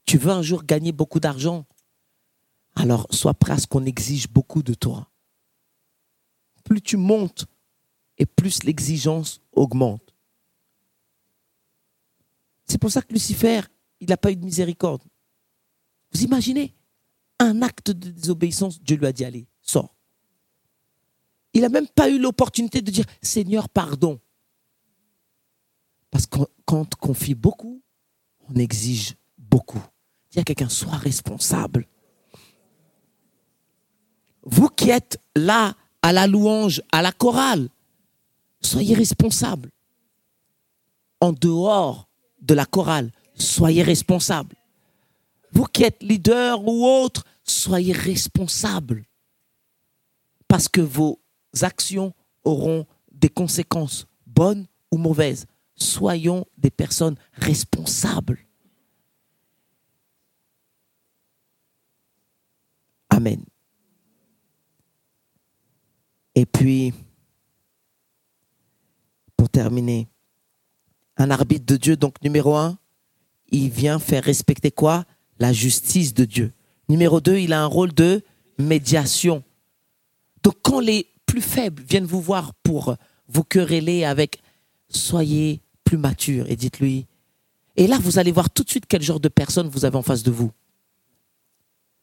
Tu 0.05 0.19
veux 0.19 0.31
un 0.31 0.43
jour 0.43 0.65
gagner 0.65 0.93
beaucoup 0.93 1.21
d'argent? 1.21 1.67
Alors, 2.77 3.07
sois 3.11 3.35
prêt 3.35 3.55
à 3.55 3.59
ce 3.59 3.67
qu'on 3.67 3.85
exige 3.85 4.29
beaucoup 4.29 4.63
de 4.63 4.75
toi. 4.75 5.11
Plus 6.65 6.81
tu 6.81 6.97
montes 6.97 7.47
et 8.19 8.27
plus 8.27 8.63
l'exigence 8.65 9.41
augmente. 9.53 10.15
C'est 12.67 12.79
pour 12.79 12.91
ça 12.91 13.03
que 13.03 13.13
Lucifer, 13.13 13.63
il 14.01 14.09
n'a 14.09 14.17
pas 14.17 14.31
eu 14.31 14.37
de 14.37 14.45
miséricorde. 14.45 15.03
Vous 16.13 16.23
imaginez 16.23 16.75
un 17.39 17.63
acte 17.63 17.91
de 17.91 18.11
désobéissance, 18.11 18.81
Dieu 18.83 18.97
lui 18.97 19.07
a 19.07 19.13
dit 19.13 19.25
allez, 19.25 19.47
sors. 19.63 19.95
Il 21.53 21.63
n'a 21.63 21.69
même 21.69 21.89
pas 21.89 22.09
eu 22.09 22.19
l'opportunité 22.19 22.81
de 22.81 22.91
dire 22.91 23.07
Seigneur, 23.23 23.69
pardon. 23.69 24.21
Parce 26.11 26.27
que 26.27 26.39
quand 26.65 26.95
on 26.95 27.07
confie 27.07 27.35
beaucoup, 27.35 27.83
on 28.49 28.55
exige 28.57 29.17
beaucoup. 29.39 29.83
Il 30.33 30.39
y 30.39 30.41
a 30.41 30.45
quelqu'un, 30.45 30.69
soit 30.69 30.97
responsable. 30.97 31.87
Vous 34.43 34.69
qui 34.69 34.91
êtes 34.91 35.19
là 35.35 35.75
à 36.03 36.13
la 36.13 36.27
louange, 36.27 36.83
à 36.93 37.03
la 37.03 37.13
chorale, 37.13 37.69
soyez 38.61 38.95
responsable. 38.95 39.71
En 41.21 41.33
dehors 41.33 42.09
de 42.41 42.55
la 42.55 42.65
chorale, 42.65 43.13
soyez 43.35 43.83
responsable. 43.83 44.57
Vous 45.53 45.65
qui 45.65 45.85
êtes 45.85 46.03
leader 46.03 46.67
ou 46.67 46.87
autre, 46.87 47.25
soyez 47.45 47.93
responsables 47.93 49.05
parce 50.49 50.69
que 50.69 50.81
vos 50.81 51.21
actions 51.63 52.13
auront 52.45 52.87
des 53.13 53.29
conséquences 53.29 54.07
bonnes 54.27 54.67
ou 54.91 54.99
mauvaises. 54.99 55.47
Soyons 55.77 56.45
des 56.59 56.71
personnes 56.71 57.17
responsables. 57.33 58.39
Amen. 63.11 63.45
Et 66.35 66.47
puis, 66.47 66.95
pour 69.37 69.49
terminer, 69.49 70.09
un 71.17 71.31
arbitre 71.31 71.67
de 71.67 71.77
Dieu, 71.77 71.97
donc 71.97 72.23
numéro 72.23 72.57
un, 72.57 72.79
il 73.51 73.69
vient 73.69 73.99
faire 73.99 74.25
respecter 74.25 74.71
quoi? 74.71 75.05
La 75.41 75.53
justice 75.53 76.15
de 76.15 76.25
Dieu. 76.25 76.53
Numéro 76.89 77.21
deux, 77.21 77.39
il 77.39 77.53
a 77.53 77.63
un 77.63 77.67
rôle 77.67 77.93
de 77.93 78.23
médiation. 78.59 79.43
Donc 80.43 80.57
quand 80.63 80.81
les 80.81 81.09
plus 81.27 81.41
faibles 81.41 81.83
viennent 81.83 82.07
vous 82.07 82.21
voir 82.21 82.55
pour 82.63 82.97
vous 83.29 83.45
quereller 83.45 84.05
avec 84.05 84.43
soyez 84.89 85.63
plus 85.85 85.97
mature 85.97 86.49
et 86.49 86.57
dites-lui. 86.57 87.07
Et 87.77 87.87
là, 87.87 87.99
vous 87.99 88.19
allez 88.19 88.33
voir 88.33 88.51
tout 88.51 88.65
de 88.65 88.71
suite 88.71 88.85
quel 88.89 89.03
genre 89.03 89.21
de 89.21 89.29
personne 89.29 89.69
vous 89.69 89.85
avez 89.85 89.97
en 89.97 90.03
face 90.03 90.23
de 90.23 90.31
vous. 90.31 90.51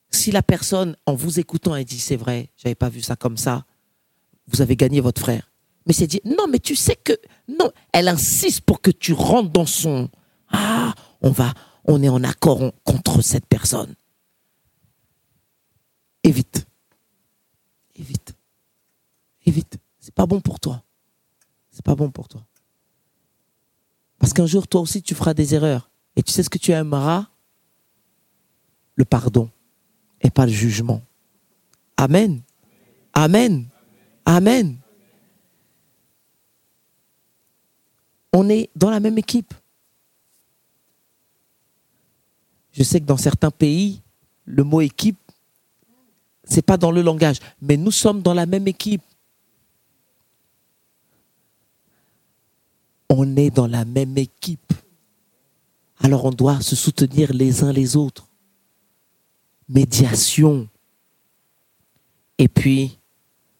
Si 0.09 0.31
la 0.31 0.41
personne, 0.41 0.95
en 1.05 1.15
vous 1.15 1.39
écoutant, 1.39 1.75
elle 1.75 1.85
dit 1.85 1.99
c'est 1.99 2.15
vrai, 2.15 2.49
j'avais 2.55 2.75
pas 2.75 2.89
vu 2.89 3.01
ça 3.01 3.15
comme 3.15 3.37
ça, 3.37 3.65
vous 4.47 4.61
avez 4.61 4.75
gagné 4.75 5.01
votre 5.01 5.21
frère. 5.21 5.51
Mais 5.85 5.93
c'est 5.93 6.07
dit 6.07 6.21
non, 6.23 6.47
mais 6.49 6.59
tu 6.59 6.75
sais 6.75 6.95
que 6.95 7.13
non, 7.47 7.71
elle 7.91 8.07
insiste 8.07 8.61
pour 8.61 8.81
que 8.81 8.91
tu 8.91 9.13
rentres 9.13 9.51
dans 9.51 9.65
son 9.65 10.09
ah, 10.49 10.95
on 11.21 11.31
va, 11.31 11.53
on 11.87 12.03
est 12.03 12.09
en 12.09 12.23
accord 12.23 12.71
contre 12.83 13.21
cette 13.21 13.45
personne. 13.45 13.95
Évite, 16.23 16.67
évite, 17.95 18.35
évite. 19.45 19.77
C'est 19.99 20.13
pas 20.13 20.25
bon 20.25 20.41
pour 20.41 20.59
toi. 20.59 20.83
C'est 21.71 21.83
pas 21.83 21.95
bon 21.95 22.11
pour 22.11 22.27
toi. 22.27 22.45
Parce 24.19 24.33
qu'un 24.33 24.45
jour, 24.45 24.67
toi 24.67 24.81
aussi, 24.81 25.01
tu 25.01 25.15
feras 25.15 25.33
des 25.33 25.53
erreurs. 25.53 25.89
Et 26.15 26.23
tu 26.23 26.31
sais 26.31 26.43
ce 26.43 26.49
que 26.49 26.57
tu 26.57 26.71
aimeras? 26.71 27.27
Le 28.95 29.05
pardon 29.05 29.49
et 30.21 30.31
pas 30.31 30.45
le 30.45 30.51
jugement. 30.51 31.01
Amen. 31.97 32.41
Amen. 33.13 33.67
Amen. 34.25 34.77
On 38.33 38.49
est 38.49 38.69
dans 38.75 38.89
la 38.89 38.99
même 38.99 39.17
équipe. 39.17 39.53
Je 42.77 42.83
sais 42.83 42.99
que 42.99 43.05
dans 43.05 43.17
certains 43.17 43.51
pays, 43.51 44.01
le 44.45 44.63
mot 44.63 44.81
équipe, 44.81 45.17
c'est 46.43 46.61
pas 46.61 46.77
dans 46.77 46.91
le 46.91 47.01
langage, 47.01 47.39
mais 47.61 47.75
nous 47.75 47.91
sommes 47.91 48.21
dans 48.21 48.33
la 48.33 48.45
même 48.45 48.67
équipe. 48.67 49.01
On 53.09 53.35
est 53.35 53.49
dans 53.49 53.67
la 53.67 53.83
même 53.83 54.17
équipe. 54.17 54.73
Alors 55.99 56.25
on 56.25 56.31
doit 56.31 56.61
se 56.61 56.75
soutenir 56.75 57.33
les 57.33 57.63
uns 57.63 57.73
les 57.73 57.97
autres 57.97 58.27
médiation. 59.69 60.67
Et 62.37 62.47
puis, 62.47 62.97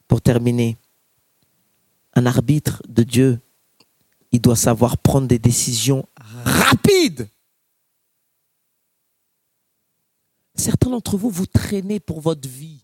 pour 0.08 0.22
terminer, 0.22 0.78
un 2.14 2.26
arbitre 2.26 2.82
de 2.88 3.04
Dieu, 3.04 3.40
il 4.32 4.42
doit 4.42 4.56
savoir 4.56 4.98
prendre 4.98 5.28
des 5.28 5.40
décisions 5.40 6.08
rapides. 6.16 7.28
Certains 10.58 10.90
d'entre 10.90 11.18
vous, 11.18 11.30
vous 11.30 11.46
traînez 11.46 12.00
pour 12.00 12.20
votre 12.20 12.50
vie. 12.50 12.84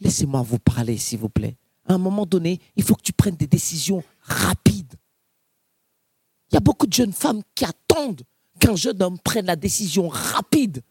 Laissez-moi 0.00 0.42
vous 0.42 0.58
parler, 0.58 0.98
s'il 0.98 1.18
vous 1.18 1.28
plaît. 1.28 1.56
À 1.88 1.94
un 1.94 1.98
moment 1.98 2.26
donné, 2.26 2.60
il 2.74 2.82
faut 2.82 2.94
que 2.94 3.02
tu 3.02 3.12
prennes 3.12 3.36
des 3.36 3.46
décisions 3.46 4.02
rapides. 4.22 4.94
Il 6.50 6.54
y 6.54 6.56
a 6.56 6.60
beaucoup 6.60 6.86
de 6.86 6.92
jeunes 6.92 7.12
femmes 7.12 7.42
qui 7.54 7.64
attendent 7.64 8.22
qu'un 8.58 8.76
jeune 8.76 9.02
homme 9.02 9.18
prenne 9.18 9.46
la 9.46 9.56
décision 9.56 10.08
rapide 10.08 10.82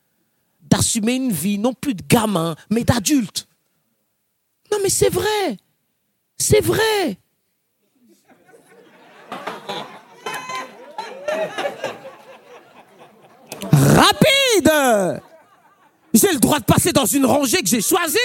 d'assumer 0.62 1.16
une 1.16 1.32
vie, 1.32 1.58
non 1.58 1.74
plus 1.74 1.94
de 1.94 2.04
gamin, 2.08 2.56
mais 2.70 2.84
d'adulte. 2.84 3.48
Non, 4.72 4.78
mais 4.82 4.90
c'est 4.90 5.10
vrai. 5.10 5.58
C'est 6.38 6.62
vrai. 6.62 7.20
Rapide 13.72 15.22
J'ai 16.16 16.32
le 16.32 16.40
droit 16.40 16.60
de 16.60 16.66
passer 16.66 16.92
dans 16.92 17.06
une 17.06 17.26
rangée 17.26 17.62
que 17.62 17.68
j'ai 17.68 17.82
choisie 17.82 18.18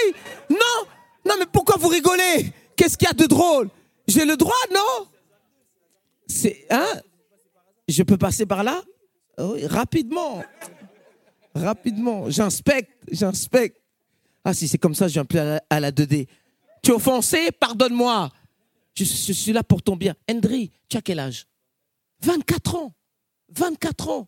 Non 0.49 0.87
Non, 1.27 1.35
mais 1.37 1.45
pourquoi 1.45 1.75
vous 1.77 1.89
rigolez? 1.89 2.51
Qu'est-ce 2.75 2.97
qu'il 2.97 3.07
y 3.07 3.11
a 3.11 3.13
de 3.13 3.25
drôle? 3.25 3.69
J'ai 4.07 4.25
le 4.25 4.35
droit, 4.35 4.53
non? 4.73 5.07
C'est. 6.25 6.65
Hein? 6.69 7.01
Je 7.87 8.01
peux 8.03 8.17
passer 8.17 8.45
par 8.45 8.63
là? 8.63 8.81
Oui, 9.37 9.65
Rapidement 9.67 10.41
rapidement. 11.55 12.29
J'inspecte, 12.29 12.91
j'inspecte. 13.11 13.77
Ah, 14.43 14.53
si 14.53 14.67
c'est 14.67 14.77
comme 14.77 14.95
ça, 14.95 15.07
je 15.07 15.13
viens 15.13 15.25
plus 15.25 15.39
à 15.39 15.79
la, 15.79 15.91
2D. 15.91 16.27
Tu 16.81 16.91
es 16.91 16.93
offensé? 16.93 17.51
Pardonne-moi. 17.51 18.29
Je, 18.95 19.03
suis 19.03 19.53
là 19.53 19.63
pour 19.63 19.81
ton 19.81 19.95
bien. 19.95 20.15
Hendry, 20.29 20.71
tu 20.89 20.97
as 20.97 21.01
quel 21.01 21.19
âge? 21.19 21.47
24 22.23 22.75
ans. 22.75 22.93
24 23.49 24.09
ans. 24.09 24.27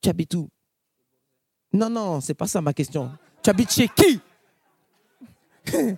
Tu 0.00 0.08
habites 0.08 0.34
où? 0.34 0.48
Non, 1.72 1.88
non, 1.88 2.20
c'est 2.20 2.34
pas 2.34 2.46
ça 2.46 2.60
ma 2.60 2.72
question. 2.72 3.10
Tu 3.42 3.50
habites 3.50 3.72
chez 3.72 3.88
qui? 3.88 4.20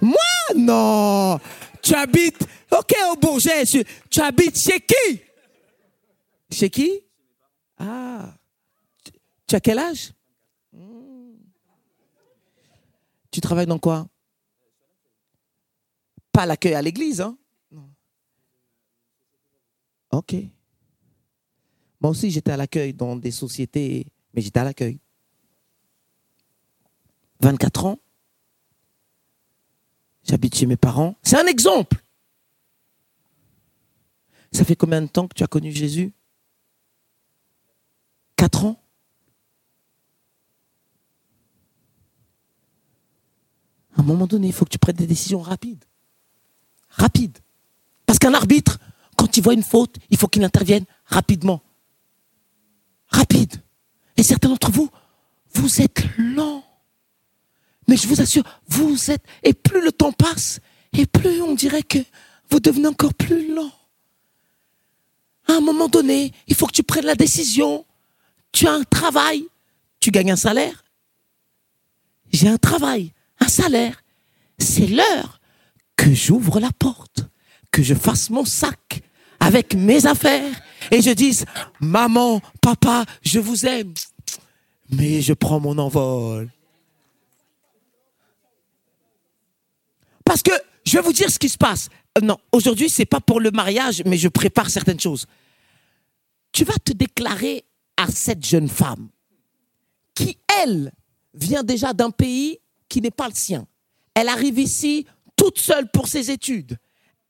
Moi 0.00 0.16
Non. 0.56 1.38
Tu 1.82 1.94
habites. 1.94 2.46
Ok, 2.70 2.94
au 3.10 3.16
Bourget. 3.16 3.64
Tu 3.64 4.20
habites 4.20 4.58
chez 4.58 4.80
qui? 4.80 5.20
Chez 6.50 6.70
qui? 6.70 7.00
Ah. 7.78 8.34
Tu 9.46 9.56
as 9.56 9.60
quel 9.60 9.78
âge? 9.78 10.12
Hmm. 10.72 11.34
Tu 13.30 13.40
travailles 13.40 13.66
dans 13.66 13.78
quoi? 13.78 14.06
Pas 16.30 16.46
l'accueil 16.46 16.74
à 16.74 16.82
l'église, 16.82 17.20
hein? 17.20 17.36
Ok. 20.12 20.34
Moi 22.02 22.10
aussi, 22.10 22.32
j'étais 22.32 22.50
à 22.50 22.56
l'accueil 22.56 22.92
dans 22.92 23.14
des 23.14 23.30
sociétés, 23.30 24.08
mais 24.34 24.42
j'étais 24.42 24.58
à 24.58 24.64
l'accueil. 24.64 24.98
24 27.40 27.86
ans. 27.86 27.98
J'habite 30.24 30.56
chez 30.56 30.66
mes 30.66 30.76
parents. 30.76 31.16
C'est 31.22 31.38
un 31.38 31.46
exemple. 31.46 32.02
Ça 34.50 34.64
fait 34.64 34.74
combien 34.74 35.00
de 35.00 35.06
temps 35.06 35.28
que 35.28 35.34
tu 35.34 35.44
as 35.44 35.46
connu 35.46 35.70
Jésus? 35.70 36.12
4 38.36 38.64
ans. 38.64 38.82
À 43.96 44.00
un 44.00 44.04
moment 44.04 44.26
donné, 44.26 44.48
il 44.48 44.52
faut 44.52 44.64
que 44.64 44.70
tu 44.70 44.78
prennes 44.78 44.96
des 44.96 45.06
décisions 45.06 45.40
rapides. 45.40 45.84
Rapides. 46.88 47.38
Parce 48.06 48.18
qu'un 48.18 48.34
arbitre, 48.34 48.80
quand 49.16 49.36
il 49.36 49.42
voit 49.42 49.54
une 49.54 49.62
faute, 49.62 49.96
il 50.10 50.16
faut 50.16 50.26
qu'il 50.26 50.42
intervienne 50.42 50.84
rapidement. 51.04 51.62
Rapide. 53.12 53.62
Et 54.16 54.22
certains 54.22 54.48
d'entre 54.48 54.70
vous, 54.70 54.90
vous 55.54 55.80
êtes 55.80 56.04
lents. 56.18 56.64
Mais 57.88 57.96
je 57.96 58.06
vous 58.06 58.20
assure, 58.20 58.44
vous 58.68 59.10
êtes, 59.10 59.24
et 59.42 59.54
plus 59.54 59.82
le 59.82 59.92
temps 59.92 60.12
passe, 60.12 60.60
et 60.92 61.06
plus 61.06 61.42
on 61.42 61.54
dirait 61.54 61.82
que 61.82 61.98
vous 62.50 62.60
devenez 62.60 62.88
encore 62.88 63.14
plus 63.14 63.54
lent. 63.54 63.72
À 65.48 65.54
un 65.54 65.60
moment 65.60 65.88
donné, 65.88 66.32
il 66.46 66.54
faut 66.54 66.66
que 66.66 66.72
tu 66.72 66.84
prennes 66.84 67.06
la 67.06 67.16
décision 67.16 67.84
tu 68.52 68.66
as 68.68 68.72
un 68.72 68.84
travail, 68.84 69.46
tu 69.98 70.10
gagnes 70.10 70.32
un 70.32 70.36
salaire. 70.36 70.84
J'ai 72.30 72.48
un 72.48 72.58
travail, 72.58 73.12
un 73.40 73.48
salaire. 73.48 74.04
C'est 74.58 74.86
l'heure 74.86 75.40
que 75.96 76.14
j'ouvre 76.14 76.60
la 76.60 76.70
porte, 76.78 77.24
que 77.70 77.82
je 77.82 77.94
fasse 77.94 78.30
mon 78.30 78.44
sac 78.44 79.02
avec 79.40 79.74
mes 79.74 80.06
affaires 80.06 80.54
et 80.90 81.00
je 81.00 81.10
dise, 81.10 81.44
maman, 81.80 82.40
papa, 82.60 83.04
je 83.22 83.38
vous 83.38 83.66
aime. 83.66 83.94
Mais 84.90 85.20
je 85.20 85.32
prends 85.32 85.60
mon 85.60 85.78
envol. 85.78 86.50
Parce 90.24 90.42
que 90.42 90.52
je 90.84 90.98
vais 90.98 91.02
vous 91.02 91.12
dire 91.12 91.30
ce 91.30 91.38
qui 91.38 91.48
se 91.48 91.58
passe. 91.58 91.88
Euh, 92.18 92.20
non, 92.20 92.38
aujourd'hui, 92.52 92.88
c'est 92.88 93.06
pas 93.06 93.20
pour 93.20 93.40
le 93.40 93.50
mariage, 93.50 94.02
mais 94.06 94.16
je 94.16 94.28
prépare 94.28 94.70
certaines 94.70 95.00
choses. 95.00 95.26
Tu 96.52 96.64
vas 96.64 96.78
te 96.84 96.92
déclarer 96.92 97.64
à 97.96 98.08
cette 98.08 98.44
jeune 98.44 98.68
femme 98.68 99.08
qui, 100.14 100.38
elle, 100.62 100.92
vient 101.34 101.62
déjà 101.62 101.92
d'un 101.92 102.10
pays 102.10 102.58
qui 102.88 103.00
n'est 103.00 103.10
pas 103.10 103.28
le 103.28 103.34
sien. 103.34 103.66
Elle 104.14 104.28
arrive 104.28 104.58
ici 104.58 105.06
toute 105.36 105.58
seule 105.58 105.90
pour 105.90 106.08
ses 106.08 106.30
études. 106.30 106.76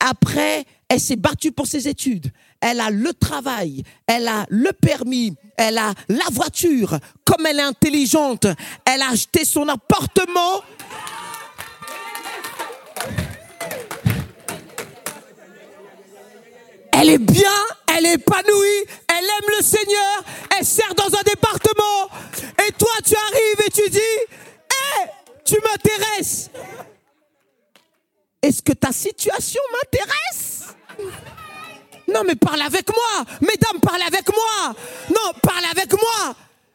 Après, 0.01 0.65
Elle 0.93 1.01
s'est 1.01 1.17
battue 1.17 1.53
pour 1.53 1.67
ses 1.67 1.89
études. 1.89 2.31
Elle 2.61 2.79
a 2.79 2.91
le 2.91 3.15
travail. 3.15 3.83
Elle 4.07 4.29
a 4.29 4.45
le 4.51 4.75
permis. 4.75 5.35
Elle 5.57 5.79
a 5.79 5.95
la 6.11 6.27
voiture. 6.31 6.99
Comme 7.25 7.47
elle 7.47 7.61
est 7.61 7.63
intelligente, 7.63 8.47
elle 8.85 9.01
a 9.01 9.09
acheté 9.09 9.47
son 9.47 9.67
appartement. 9.69 10.61
Elle 16.93 17.09
est 17.09 17.19
bien, 17.19 17.51
elle 17.97 18.05
est 18.05 18.13
épanouie, 18.13 18.85
elle 19.09 19.25
aime 19.25 19.57
le 19.59 19.65
Seigneur, 19.65 20.25
elle 20.57 20.67
sert 20.67 20.95
dans 20.95 21.07
un 21.07 21.23
département. 21.23 22.11
Et 22.69 22.73
toi, 22.73 22.93
tu 23.03 23.15
arrives 23.17 23.67
et 23.67 23.71
tu 23.71 23.89
dis, 23.89 23.99
hé, 23.99 25.09
tu 25.43 25.55
m'intéresses. 25.55 26.51
Est-ce 28.43 28.61
que 28.61 28.73
ta 28.73 28.93
situation 28.93 29.63
m'intéresse? 29.73 30.53
Non, 32.09 32.23
mais 32.27 32.35
parle 32.35 32.63
avec 32.63 32.89
moi. 32.89 33.25
Mesdames, 33.41 33.81
parlez 33.81 34.05
avec 34.05 34.29
moi. 34.29 34.75
Non, 35.09 35.33
parle 35.43 35.65
avec 35.71 35.93
moi. 35.93 36.35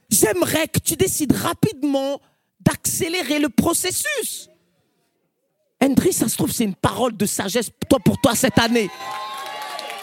J'aimerais 0.10 0.68
que 0.68 0.80
tu 0.80 0.96
décides 0.96 1.34
rapidement 1.34 2.22
d'accélérer 2.60 3.40
le 3.40 3.50
processus. 3.50 4.50
Hendry, 5.82 6.12
ça 6.12 6.28
se 6.28 6.36
trouve, 6.36 6.52
c'est 6.52 6.64
une 6.64 6.76
parole 6.76 7.16
de 7.16 7.26
sagesse 7.26 7.70
toi, 7.90 8.00
pour 8.00 8.20
toi 8.20 8.36
cette 8.36 8.58
année. 8.58 8.90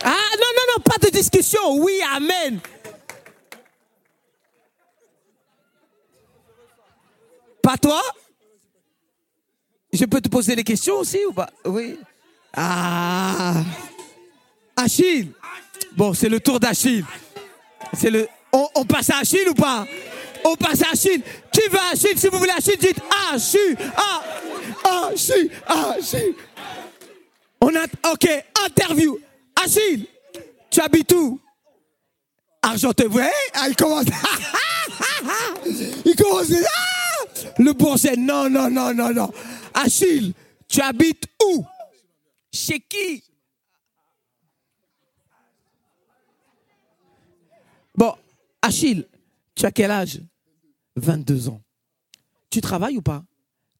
Ah 0.04 0.10
non, 0.38 0.46
non, 0.56 0.74
non, 0.76 0.82
pas 0.82 0.98
de 0.98 1.10
discussion. 1.10 1.60
Oui, 1.78 2.00
amen. 2.14 2.60
Pas 7.62 7.78
toi? 7.78 8.02
Je 9.92 10.04
peux 10.04 10.20
te 10.20 10.28
poser 10.28 10.54
des 10.54 10.64
questions 10.64 10.96
aussi 10.96 11.24
ou 11.24 11.32
pas? 11.32 11.50
Oui. 11.64 11.98
Ah. 12.52 13.62
Achille. 14.76 15.32
Bon, 15.96 16.14
c'est 16.14 16.28
le 16.28 16.40
tour 16.40 16.58
d'Achille. 16.60 17.04
C'est 17.92 18.10
le. 18.10 18.28
On, 18.52 18.84
passe 18.84 19.10
à 19.10 19.18
Achille 19.18 19.48
ou 19.48 19.54
pas? 19.54 19.86
On 20.44 20.54
passe 20.54 20.82
à 20.82 20.90
Achille. 20.92 21.22
Qui 21.52 21.68
veut 21.70 21.78
Achille? 21.92 22.16
Si 22.18 22.28
vous 22.28 22.38
voulez 22.38 22.52
Achille, 22.56 22.76
dites 22.78 23.00
Achille. 23.32 23.76
Ah, 23.96 25.10
Achille. 25.12 25.50
Achille. 25.66 26.34
On 27.60 27.74
a. 27.74 28.12
Ok, 28.12 28.28
interview. 28.66 29.18
Achille, 29.62 30.06
tu 30.70 30.80
habites 30.80 31.12
où? 31.12 31.40
Argenteuil. 32.62 33.08
Ouais, 33.08 33.30
ah, 33.54 33.68
il 33.68 33.76
commence. 33.76 34.06
il 36.04 36.16
commence. 36.16 36.52
Ah 36.52 36.84
le 37.58 37.72
bourget. 37.72 38.16
Non, 38.16 38.48
non, 38.50 38.70
non, 38.70 38.94
non, 38.94 39.12
non. 39.12 39.30
Achille, 39.72 40.34
tu 40.68 40.80
habites 40.80 41.26
où? 41.44 41.64
Chez 42.52 42.80
qui 42.80 43.22
Bon, 47.96 48.14
Achille, 48.64 49.06
tu 49.54 49.66
as 49.66 49.70
quel 49.70 49.90
âge? 49.90 50.22
22 50.96 51.50
ans. 51.50 51.62
Tu 52.48 52.62
travailles 52.62 52.96
ou 52.96 53.02
pas? 53.02 53.22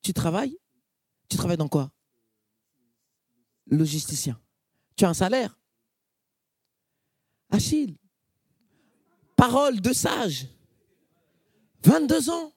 Tu 0.02 0.12
travailles? 0.12 0.58
Tu 1.30 1.38
travailles 1.38 1.56
dans 1.56 1.68
quoi? 1.68 1.90
Logisticien. 3.66 4.38
Tu 4.94 5.06
as 5.06 5.08
un 5.08 5.14
salaire? 5.14 5.58
Achille, 7.48 7.96
parole 9.36 9.80
de 9.80 9.94
sage, 9.94 10.48
22 11.84 12.28
ans, 12.28 12.52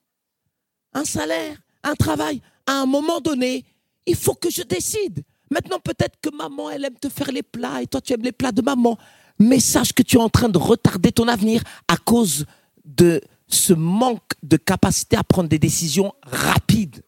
un 0.91 1.05
salaire, 1.05 1.57
un 1.84 1.96
travail. 1.96 2.41
À 2.65 2.74
un 2.74 2.86
moment 2.86 3.22
donné, 3.22 3.63
il 4.05 4.15
faut 4.17 4.36
que 4.36 4.50
je 4.50 4.63
décide. 4.63 5.24
Maintenant, 5.50 5.79
peut-être 5.79 6.19
que 6.19 6.36
maman, 6.36 6.72
elle 6.72 6.84
aime 6.84 7.00
te 7.00 7.07
faire 7.07 7.31
les 7.31 7.43
plats 7.43 7.81
et 7.81 7.88
toi, 7.88 8.01
tu 8.01 8.12
aimes 8.12 8.24
les 8.24 8.34
plats 8.34 8.51
de 8.51 8.62
maman. 8.62 8.98
Mais 9.39 9.60
sache 9.60 9.94
que 9.94 10.03
tu 10.03 10.17
es 10.17 10.22
en 10.22 10.29
train 10.29 10.50
de 10.50 10.58
retarder 10.58 11.12
ton 11.12 11.27
avenir 11.27 11.62
à 11.88 11.98
cause 11.98 12.46
de 12.86 13.22
ce 13.48 13.74
manque 13.74 14.34
de 14.44 14.58
capacité 14.58 15.15
à 15.15 15.24
prendre 15.24 15.50
des 15.50 15.60
décisions 15.60 16.13
rapides. 16.24 17.03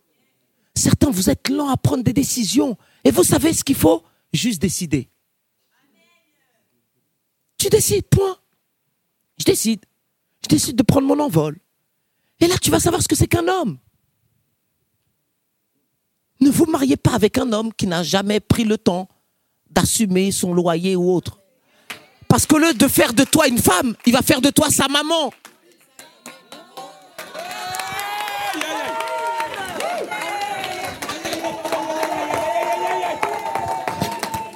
Certains, 0.75 1.09
vous 1.09 1.29
êtes 1.29 1.49
lents 1.49 1.69
à 1.69 1.77
prendre 1.77 2.03
des 2.03 2.13
décisions. 2.13 2.77
Et 3.03 3.11
vous 3.11 3.23
savez 3.23 3.53
ce 3.53 3.63
qu'il 3.63 3.75
faut? 3.75 4.03
Juste 4.31 4.61
décider. 4.61 5.09
Tu 7.57 7.67
décides, 7.69 8.07
point. 8.07 8.37
Je 9.37 9.43
décide. 9.43 9.85
Je 10.43 10.47
décide 10.47 10.75
de 10.75 10.83
prendre 10.83 11.07
mon 11.07 11.19
envol. 11.19 11.59
Et 12.39 12.47
là, 12.47 12.55
tu 12.61 12.71
vas 12.71 12.79
savoir 12.79 13.01
ce 13.01 13.07
que 13.07 13.15
c'est 13.15 13.27
qu'un 13.27 13.47
homme. 13.47 13.77
Ne 16.39 16.49
vous 16.49 16.65
mariez 16.65 16.95
pas 16.95 17.13
avec 17.13 17.37
un 17.37 17.51
homme 17.51 17.73
qui 17.73 17.85
n'a 17.85 18.01
jamais 18.01 18.39
pris 18.39 18.63
le 18.63 18.77
temps 18.77 19.09
d'assumer 19.69 20.31
son 20.31 20.53
loyer 20.53 20.95
ou 20.95 21.11
autre. 21.11 21.41
Parce 22.29 22.45
qu'au 22.45 22.59
lieu 22.59 22.73
de 22.73 22.87
faire 22.87 23.11
de 23.11 23.23
toi 23.23 23.47
une 23.47 23.57
femme, 23.57 23.95
il 24.05 24.13
va 24.13 24.21
faire 24.21 24.39
de 24.39 24.51
toi 24.51 24.69
sa 24.69 24.87
maman. 24.87 25.33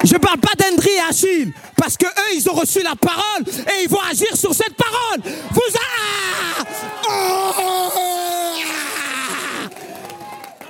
Je 0.03 0.13
ne 0.13 0.19
parle 0.19 0.39
pas 0.39 0.53
d'Hendry 0.55 0.91
et 0.91 0.99
Achille, 1.09 1.53
parce 1.75 1.97
que 1.97 2.05
eux, 2.05 2.35
ils 2.35 2.47
ont 2.47 2.53
reçu 2.53 2.83
la 2.83 2.95
parole 2.95 3.43
et 3.47 3.83
ils 3.83 3.89
vont 3.89 4.01
agir 4.01 4.35
sur 4.35 4.53
cette 4.53 4.75
parole. 4.75 5.21
Vous 5.51 5.61
oh 7.09 7.53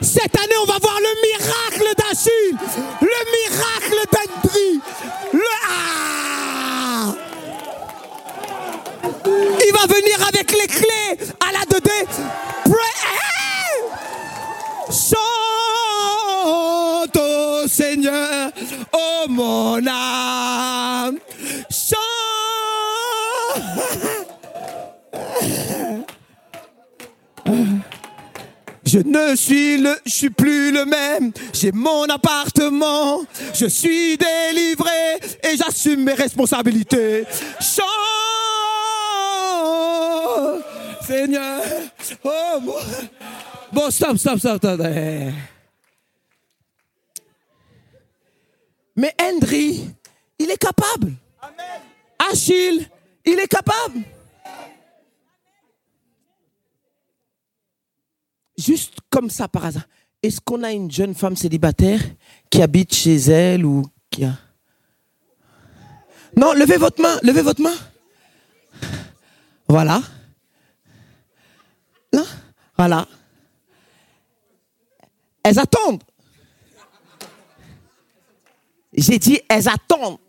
Cette 0.01 0.37
année, 0.37 0.55
on 0.61 0.65
va 0.65 0.77
voir 0.79 0.97
le 1.01 1.13
miracle 1.27 1.95
d'Achille, 1.97 2.57
le 3.01 3.51
miracle 3.51 4.07
d'Hendry. 4.13 4.79
Le 5.33 5.41
ah 5.67 7.13
Il 9.65 9.73
va 9.73 9.85
venir 9.93 10.22
avec 10.33 10.51
les 10.51 10.67
clés 10.67 11.17
à 11.39 11.51
la 11.51 11.65
2D. 11.65 11.89
Seigneur, 17.65 18.51
oh 18.93 19.25
mon 19.29 19.81
âme, 19.87 21.17
Je 28.93 28.99
ne 28.99 29.35
suis 29.35 29.77
le, 29.77 29.95
je 30.05 30.11
suis 30.11 30.29
plus 30.29 30.71
le 30.71 30.85
même. 30.85 31.31
J'ai 31.51 31.71
mon 31.71 32.03
appartement. 32.03 33.23
Je 33.55 33.65
suis 33.65 34.17
délivré 34.17 35.17
et 35.41 35.57
j'assume 35.57 36.03
mes 36.03 36.13
responsabilités. 36.13 37.23
Chant, 37.59 37.81
Seigneur. 41.05 41.61
Oh, 42.23 42.59
bon. 42.61 42.75
bon, 43.71 43.91
stop, 43.91 44.17
stop, 44.17 44.39
stop, 44.39 44.57
stop. 44.57 44.79
Mais 48.95 49.13
Hendry, 49.19 49.89
il 50.39 50.51
est 50.51 50.57
capable. 50.57 51.13
Achille, 52.31 52.87
il 53.25 53.39
est 53.39 53.47
capable. 53.47 54.01
Juste 58.57 58.97
comme 59.09 59.29
ça 59.29 59.47
par 59.47 59.65
hasard. 59.65 59.87
Est-ce 60.21 60.39
qu'on 60.39 60.63
a 60.63 60.71
une 60.71 60.89
jeune 60.89 61.15
femme 61.15 61.35
célibataire 61.35 61.99
qui 62.49 62.61
habite 62.61 62.93
chez 62.93 63.15
elle 63.15 63.65
ou 63.65 63.83
qui 64.09 64.23
a... 64.23 64.37
Non, 66.37 66.53
levez 66.53 66.77
votre 66.77 67.01
main, 67.01 67.19
levez 67.23 67.41
votre 67.41 67.61
main. 67.61 67.75
Voilà. 69.67 70.01
Là, 72.87 72.87
voilà. 72.87 73.07
Elles 75.43 75.59
attendent. 75.59 76.03
J'ai 78.95 79.19
dit, 79.19 79.39
elles 79.49 79.67
attendent. 79.67 80.19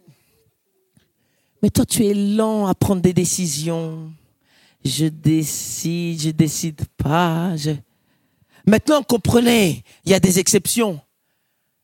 Mais 1.63 1.71
toi, 1.71 1.85
tu 1.85 2.05
es 2.05 2.15
lent 2.15 2.67
à 2.67 2.75
prendre 2.75 3.01
des 3.01 3.13
décisions. 3.13 4.13
Je 4.85 5.07
décide, 5.07 6.21
je 6.21 6.31
décide 6.31 6.85
pas. 6.97 7.55
Maintenant, 8.67 9.03
comprenez, 9.03 9.85
il 10.05 10.11
y 10.11 10.15
a 10.15 10.21
des 10.21 10.39
exceptions. 10.39 11.01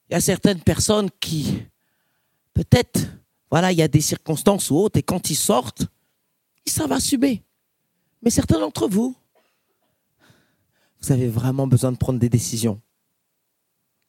Il 0.08 0.14
y 0.14 0.16
a 0.16 0.20
certaines 0.20 0.60
personnes 0.60 1.08
qui, 1.20 1.62
peut-être, 2.52 3.00
voilà, 3.50 3.72
il 3.72 3.78
y 3.78 3.82
a 3.82 3.88
des 3.88 4.00
circonstances 4.00 4.70
ou 4.70 4.76
autres, 4.76 4.98
et 4.98 5.02
quand 5.02 5.30
ils 5.30 5.36
sortent, 5.36 5.86
ils 6.66 6.72
savent 6.72 6.92
assumer. 6.92 7.42
Mais 8.22 8.30
certains 8.30 8.58
d'entre 8.58 8.88
vous, 8.88 9.16
vous 11.00 11.12
avez 11.12 11.28
vraiment 11.28 11.66
besoin 11.66 11.92
de 11.92 11.96
prendre 11.96 12.18
des 12.18 12.28
décisions. 12.28 12.80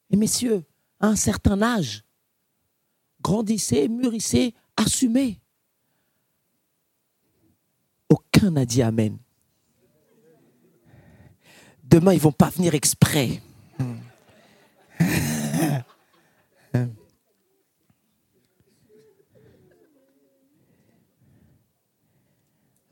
Et 0.09 0.17
messieurs, 0.17 0.63
à 0.99 1.07
un 1.07 1.15
certain 1.15 1.61
âge, 1.61 2.03
grandissez, 3.21 3.87
mûrissez, 3.87 4.53
assumez. 4.75 5.39
Aucun 8.09 8.51
n'a 8.51 8.65
dit 8.65 8.81
Amen. 8.81 9.17
Demain, 11.83 12.13
ils 12.13 12.17
ne 12.17 12.21
vont 12.21 12.31
pas 12.31 12.49
venir 12.49 12.73
exprès. 12.73 13.41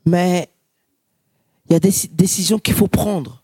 Mais 0.04 0.50
il 1.66 1.72
y 1.72 1.76
a 1.76 1.80
des 1.80 1.92
décisions 2.10 2.58
qu'il 2.58 2.74
faut 2.74 2.88
prendre. 2.88 3.39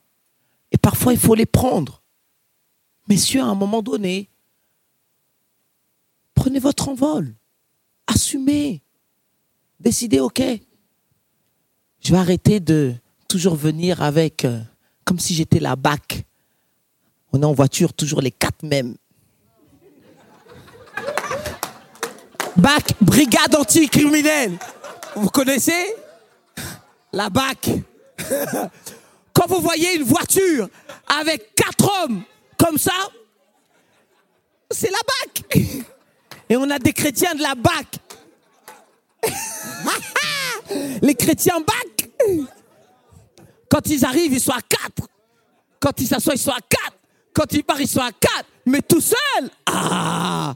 Parfois, 0.87 1.12
il 1.12 1.18
faut 1.18 1.35
les 1.35 1.46
prendre. 1.46 2.01
Messieurs, 3.09 3.40
à 3.40 3.46
un 3.46 3.57
moment 3.57 3.83
donné, 3.83 4.31
prenez 6.33 6.61
votre 6.61 6.88
envol. 6.88 7.35
Assumez. 8.07 8.83
Décidez, 9.81 10.20
OK. 10.20 10.40
Je 11.99 12.12
vais 12.12 12.18
arrêter 12.18 12.61
de 12.61 12.94
toujours 13.27 13.57
venir 13.57 14.01
avec, 14.01 14.44
euh, 14.44 14.61
comme 15.05 15.18
si 15.18 15.35
j'étais 15.35 15.59
la 15.59 15.75
BAC. 15.75 16.25
On 17.33 17.42
est 17.42 17.46
en 17.46 17.53
voiture, 17.53 17.92
toujours 17.92 18.20
les 18.20 18.31
quatre 18.31 18.62
mêmes. 18.62 18.94
BAC, 22.57 22.94
brigade 23.01 23.57
anticriminelle. 23.57 24.57
Vous 25.16 25.31
connaissez? 25.31 25.96
La 27.12 27.29
BAC. 27.29 27.70
Quand 29.37 29.46
vous 29.49 29.61
voyez 29.61 29.96
une 29.96 30.03
voiture 30.03 30.66
avec 31.07 31.55
quatre 31.55 31.92
hommes 32.03 32.22
comme 32.57 32.79
ça, 32.79 33.11
c'est 34.70 34.90
la 34.90 34.99
BAC. 35.07 35.57
Et 36.49 36.57
on 36.57 36.70
a 36.70 36.79
des 36.79 36.94
chrétiens 36.94 37.35
de 37.35 37.42
la 37.42 37.55
BAC. 37.55 37.99
Les 41.03 41.14
chrétiens 41.14 41.61
BAC. 41.61 42.11
Quand 43.68 43.87
ils 43.88 44.07
arrivent, 44.07 44.33
ils 44.33 44.40
sont 44.40 44.53
à 44.53 44.62
quatre. 44.62 45.07
Quand 45.81 46.01
ils 46.01 46.07
s'assoient, 46.07 46.35
ils 46.35 46.40
sont 46.40 46.53
à 46.53 46.61
quatre. 46.66 46.96
Quand 47.35 47.53
ils 47.53 47.62
partent, 47.62 47.81
ils 47.81 47.88
sont 47.88 48.01
à 48.01 48.12
quatre. 48.12 48.49
Mais 48.64 48.81
tout 48.81 49.03
seul. 49.03 49.51
Ah 49.66 50.55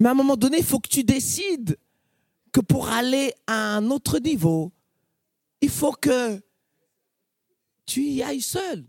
Mais 0.00 0.08
à 0.08 0.12
un 0.12 0.14
moment 0.14 0.36
donné, 0.36 0.58
il 0.58 0.64
faut 0.64 0.80
que 0.80 0.88
tu 0.88 1.04
décides 1.04 1.76
que 2.50 2.60
pour 2.60 2.88
aller 2.88 3.34
à 3.46 3.76
un 3.76 3.90
autre 3.90 4.18
niveau, 4.20 4.72
il 5.60 5.68
faut 5.68 5.92
que 5.92 6.40
tu 7.86 8.02
y 8.02 8.22
ailles 8.22 8.42
seul. 8.42 8.84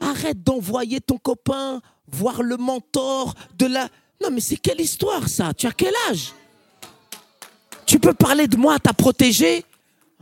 Arrête 0.00 0.42
d'envoyer 0.42 1.00
ton 1.00 1.18
copain 1.18 1.80
voir 2.10 2.42
le 2.42 2.56
mentor 2.56 3.34
de 3.56 3.66
la... 3.66 3.88
Non 4.22 4.30
mais 4.32 4.40
c'est 4.40 4.56
quelle 4.56 4.80
histoire 4.80 5.28
ça? 5.28 5.52
Tu 5.54 5.66
as 5.66 5.72
quel 5.72 5.94
âge? 6.10 6.32
Tu 7.86 7.98
peux 7.98 8.14
parler 8.14 8.48
de 8.48 8.56
moi 8.56 8.74
à 8.74 8.78
ta 8.78 8.92
protégée 8.92 9.64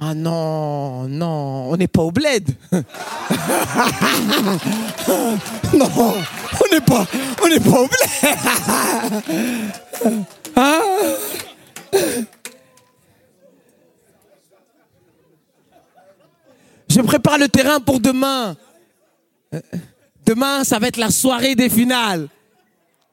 ah 0.04 0.14
non, 0.14 1.06
non, 1.06 1.70
on 1.70 1.76
n'est 1.76 1.86
pas 1.86 2.02
au 2.02 2.10
bled. 2.10 2.48
non, 2.72 2.82
on 5.94 6.74
n'est 6.74 6.80
pas, 6.80 7.06
on 7.40 7.46
n'est 7.48 7.60
pas 7.60 7.78
au 7.78 7.86
bled. 7.86 8.00
Hein? 10.56 10.80
Prépare 17.04 17.38
le 17.38 17.48
terrain 17.48 17.80
pour 17.80 18.00
demain. 18.00 18.56
Demain, 20.24 20.64
ça 20.64 20.78
va 20.78 20.88
être 20.88 20.96
la 20.96 21.10
soirée 21.10 21.54
des 21.54 21.68
finales. 21.68 22.28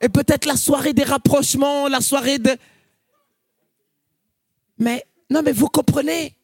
Et 0.01 0.09
peut-être 0.09 0.45
la 0.45 0.55
soirée 0.55 0.93
des 0.93 1.03
rapprochements, 1.03 1.87
la 1.87 2.01
soirée 2.01 2.39
de... 2.39 2.55
Mais, 4.77 5.05
non, 5.29 5.41
mais 5.43 5.51
vous 5.51 5.67
comprenez? 5.67 6.35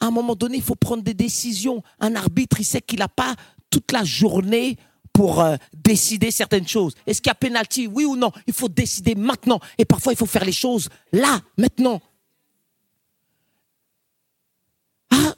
À 0.00 0.06
un 0.06 0.10
moment 0.10 0.34
donné, 0.34 0.56
il 0.56 0.62
faut 0.62 0.74
prendre 0.74 1.02
des 1.02 1.14
décisions. 1.14 1.82
Un 2.00 2.16
arbitre, 2.16 2.56
il 2.58 2.64
sait 2.64 2.82
qu'il 2.82 2.98
n'a 2.98 3.08
pas 3.08 3.36
toute 3.70 3.92
la 3.92 4.02
journée 4.02 4.76
pour 5.12 5.40
euh, 5.40 5.56
décider 5.72 6.32
certaines 6.32 6.66
choses. 6.66 6.94
Est-ce 7.06 7.22
qu'il 7.22 7.30
y 7.30 7.32
a 7.32 7.36
pénalty? 7.36 7.86
Oui 7.86 8.04
ou 8.04 8.16
non? 8.16 8.32
Il 8.48 8.52
faut 8.52 8.68
décider 8.68 9.14
maintenant. 9.14 9.60
Et 9.78 9.84
parfois, 9.84 10.12
il 10.12 10.16
faut 10.16 10.26
faire 10.26 10.44
les 10.44 10.52
choses 10.52 10.88
là, 11.12 11.40
maintenant. 11.56 12.02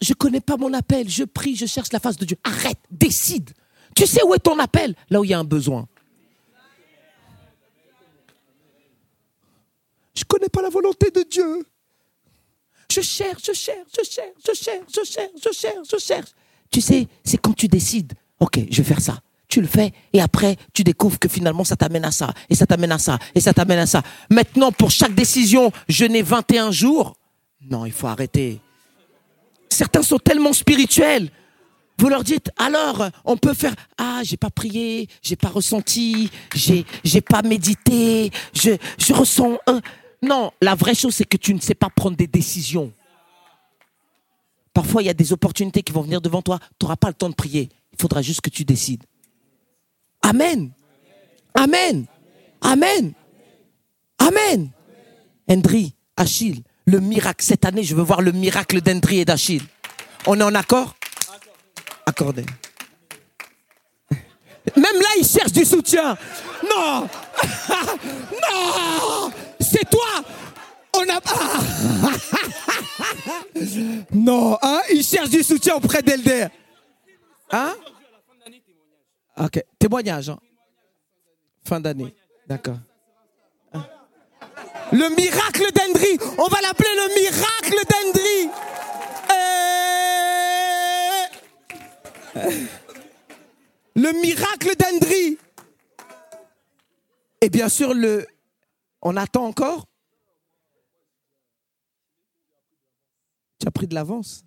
Je 0.00 0.10
ne 0.10 0.14
connais 0.14 0.40
pas 0.40 0.56
mon 0.56 0.72
appel. 0.72 1.08
Je 1.08 1.24
prie, 1.24 1.56
je 1.56 1.66
cherche 1.66 1.92
la 1.92 2.00
face 2.00 2.16
de 2.16 2.24
Dieu. 2.24 2.36
Arrête, 2.44 2.78
décide. 2.90 3.50
Tu 3.94 4.06
sais 4.06 4.22
où 4.22 4.34
est 4.34 4.38
ton 4.38 4.58
appel? 4.58 4.94
Là 5.10 5.20
où 5.20 5.24
il 5.24 5.30
y 5.30 5.34
a 5.34 5.38
un 5.38 5.44
besoin. 5.44 5.88
Je 10.14 10.22
ne 10.22 10.26
connais 10.26 10.48
pas 10.48 10.62
la 10.62 10.70
volonté 10.70 11.10
de 11.10 11.24
Dieu. 11.30 11.66
Je 12.90 13.00
cherche, 13.00 13.42
je 13.46 13.52
cherche, 13.52 13.88
je 13.96 14.04
cherche, 14.08 14.26
je 14.46 14.54
cherche, 14.54 14.86
je 14.88 15.04
cherche, 15.04 15.30
je 15.44 15.52
cherche, 15.52 15.88
je 15.92 15.98
cherche. 15.98 16.30
Tu 16.70 16.80
sais, 16.80 17.08
c'est 17.24 17.36
quand 17.36 17.52
tu 17.52 17.68
décides, 17.68 18.14
ok, 18.40 18.60
je 18.70 18.82
vais 18.82 18.88
faire 18.88 19.00
ça. 19.00 19.20
Tu 19.48 19.60
le 19.60 19.66
fais 19.66 19.92
et 20.12 20.20
après, 20.20 20.56
tu 20.72 20.82
découvres 20.82 21.18
que 21.18 21.28
finalement, 21.28 21.64
ça 21.64 21.76
t'amène 21.76 22.04
à 22.04 22.10
ça, 22.10 22.32
et 22.48 22.54
ça 22.54 22.66
t'amène 22.66 22.92
à 22.92 22.98
ça, 22.98 23.18
et 23.34 23.40
ça 23.40 23.52
t'amène 23.52 23.78
à 23.78 23.86
ça. 23.86 24.02
Maintenant, 24.30 24.72
pour 24.72 24.90
chaque 24.90 25.14
décision, 25.14 25.70
je 25.88 26.04
n'ai 26.04 26.22
21 26.22 26.70
jours. 26.70 27.14
Non, 27.60 27.86
il 27.86 27.92
faut 27.92 28.06
arrêter. 28.06 28.60
Certains 29.76 30.02
sont 30.02 30.18
tellement 30.18 30.54
spirituels. 30.54 31.28
Vous 31.98 32.08
leur 32.08 32.24
dites, 32.24 32.50
alors, 32.56 33.10
on 33.26 33.36
peut 33.36 33.52
faire, 33.52 33.74
ah, 33.98 34.20
j'ai 34.22 34.38
pas 34.38 34.48
prié, 34.48 35.06
j'ai 35.20 35.36
pas 35.36 35.50
ressenti, 35.50 36.30
j'ai, 36.54 36.86
j'ai 37.04 37.20
pas 37.20 37.42
médité, 37.42 38.30
je, 38.54 38.70
je 38.96 39.12
ressens, 39.12 39.58
non, 40.22 40.50
la 40.62 40.74
vraie 40.74 40.94
chose, 40.94 41.14
c'est 41.14 41.26
que 41.26 41.36
tu 41.36 41.52
ne 41.52 41.60
sais 41.60 41.74
pas 41.74 41.90
prendre 41.90 42.16
des 42.16 42.26
décisions. 42.26 42.90
Parfois, 44.72 45.02
il 45.02 45.06
y 45.06 45.10
a 45.10 45.14
des 45.14 45.34
opportunités 45.34 45.82
qui 45.82 45.92
vont 45.92 46.02
venir 46.02 46.22
devant 46.22 46.40
toi. 46.40 46.58
Tu 46.78 46.84
n'auras 46.84 46.96
pas 46.96 47.08
le 47.08 47.14
temps 47.14 47.28
de 47.28 47.34
prier. 47.34 47.68
Il 47.92 48.00
faudra 48.00 48.22
juste 48.22 48.40
que 48.40 48.50
tu 48.50 48.64
décides. 48.64 49.04
Amen. 50.22 50.70
Amen. 51.54 52.06
Amen. 52.62 53.12
Amen. 54.18 54.70
Hendry, 55.50 55.94
Achille, 56.16 56.62
le 56.86 57.00
miracle. 57.00 57.44
Cette 57.44 57.64
année, 57.64 57.82
je 57.82 57.94
veux 57.94 58.02
voir 58.02 58.22
le 58.22 58.32
miracle 58.32 58.80
d'Hendry 58.80 59.20
et 59.20 59.24
d'Achille. 59.24 59.62
On 60.26 60.38
est 60.40 60.44
en 60.44 60.54
accord? 60.54 60.96
Accordé. 62.06 62.44
Même 64.10 64.84
là, 64.84 65.08
il 65.18 65.26
cherche 65.26 65.52
du 65.52 65.64
soutien. 65.64 66.16
Non 66.64 67.08
Non 68.32 69.32
C'est 69.60 69.88
toi 69.88 70.24
On 70.96 71.04
n'a 71.04 71.20
pas... 71.20 71.30
non, 74.12 74.58
hein? 74.62 74.80
Il 74.92 75.02
cherche 75.04 75.30
du 75.30 75.42
soutien 75.42 75.76
auprès 75.76 76.02
d'Elder. 76.02 76.46
Hein? 77.50 77.74
Ok, 79.36 79.62
témoignage. 79.78 80.30
Hein? 80.30 80.38
Fin 81.64 81.80
d'année. 81.80 82.14
D'accord. 82.48 82.78
Le 84.92 85.08
miracle 85.16 85.66
d'Hendry. 85.72 86.18
On 86.38 86.48
va 86.48 86.60
l'appeler 86.62 86.94
le 86.94 87.08
miracle 87.20 87.78
d'Hendry. 87.90 88.50
Euh 89.30 89.76
le 93.96 94.12
miracle 94.20 94.70
d'Andri. 94.76 95.38
Et 97.40 97.48
bien 97.48 97.68
sûr, 97.68 97.94
le, 97.94 98.26
on 99.02 99.16
attend 99.16 99.46
encore. 99.46 99.86
Tu 103.58 103.66
as 103.66 103.70
pris 103.70 103.86
de 103.86 103.94
l'avance 103.94 104.44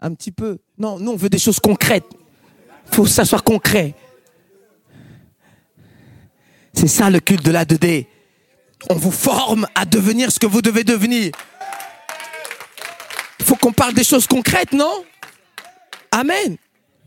Un 0.00 0.14
petit 0.14 0.32
peu. 0.32 0.58
Non, 0.78 0.98
nous, 0.98 1.12
on 1.12 1.16
veut 1.16 1.28
des 1.28 1.38
choses 1.38 1.58
concrètes. 1.58 2.06
Il 2.86 2.94
faut 2.94 3.02
que 3.02 3.08
ça 3.08 3.24
soit 3.24 3.42
concret. 3.42 3.94
C'est 6.74 6.88
ça 6.88 7.10
le 7.10 7.20
culte 7.20 7.44
de 7.44 7.50
la 7.50 7.64
2D. 7.64 8.06
On 8.90 8.94
vous 8.94 9.12
forme 9.12 9.66
à 9.74 9.84
devenir 9.84 10.30
ce 10.30 10.38
que 10.38 10.46
vous 10.46 10.62
devez 10.62 10.84
devenir. 10.84 11.32
Il 13.38 13.44
faut 13.44 13.56
qu'on 13.56 13.72
parle 13.72 13.94
des 13.94 14.04
choses 14.04 14.26
concrètes, 14.26 14.72
non? 14.72 15.04
Amen. 16.10 16.56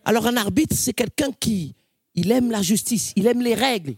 Alors 0.03 0.27
un 0.27 0.37
arbitre, 0.37 0.75
c'est 0.77 0.93
quelqu'un 0.93 1.31
qui 1.39 1.75
il 2.15 2.31
aime 2.31 2.49
la 2.49 2.61
justice, 2.61 3.11
il 3.15 3.27
aime 3.27 3.41
les 3.41 3.53
règles. 3.53 3.95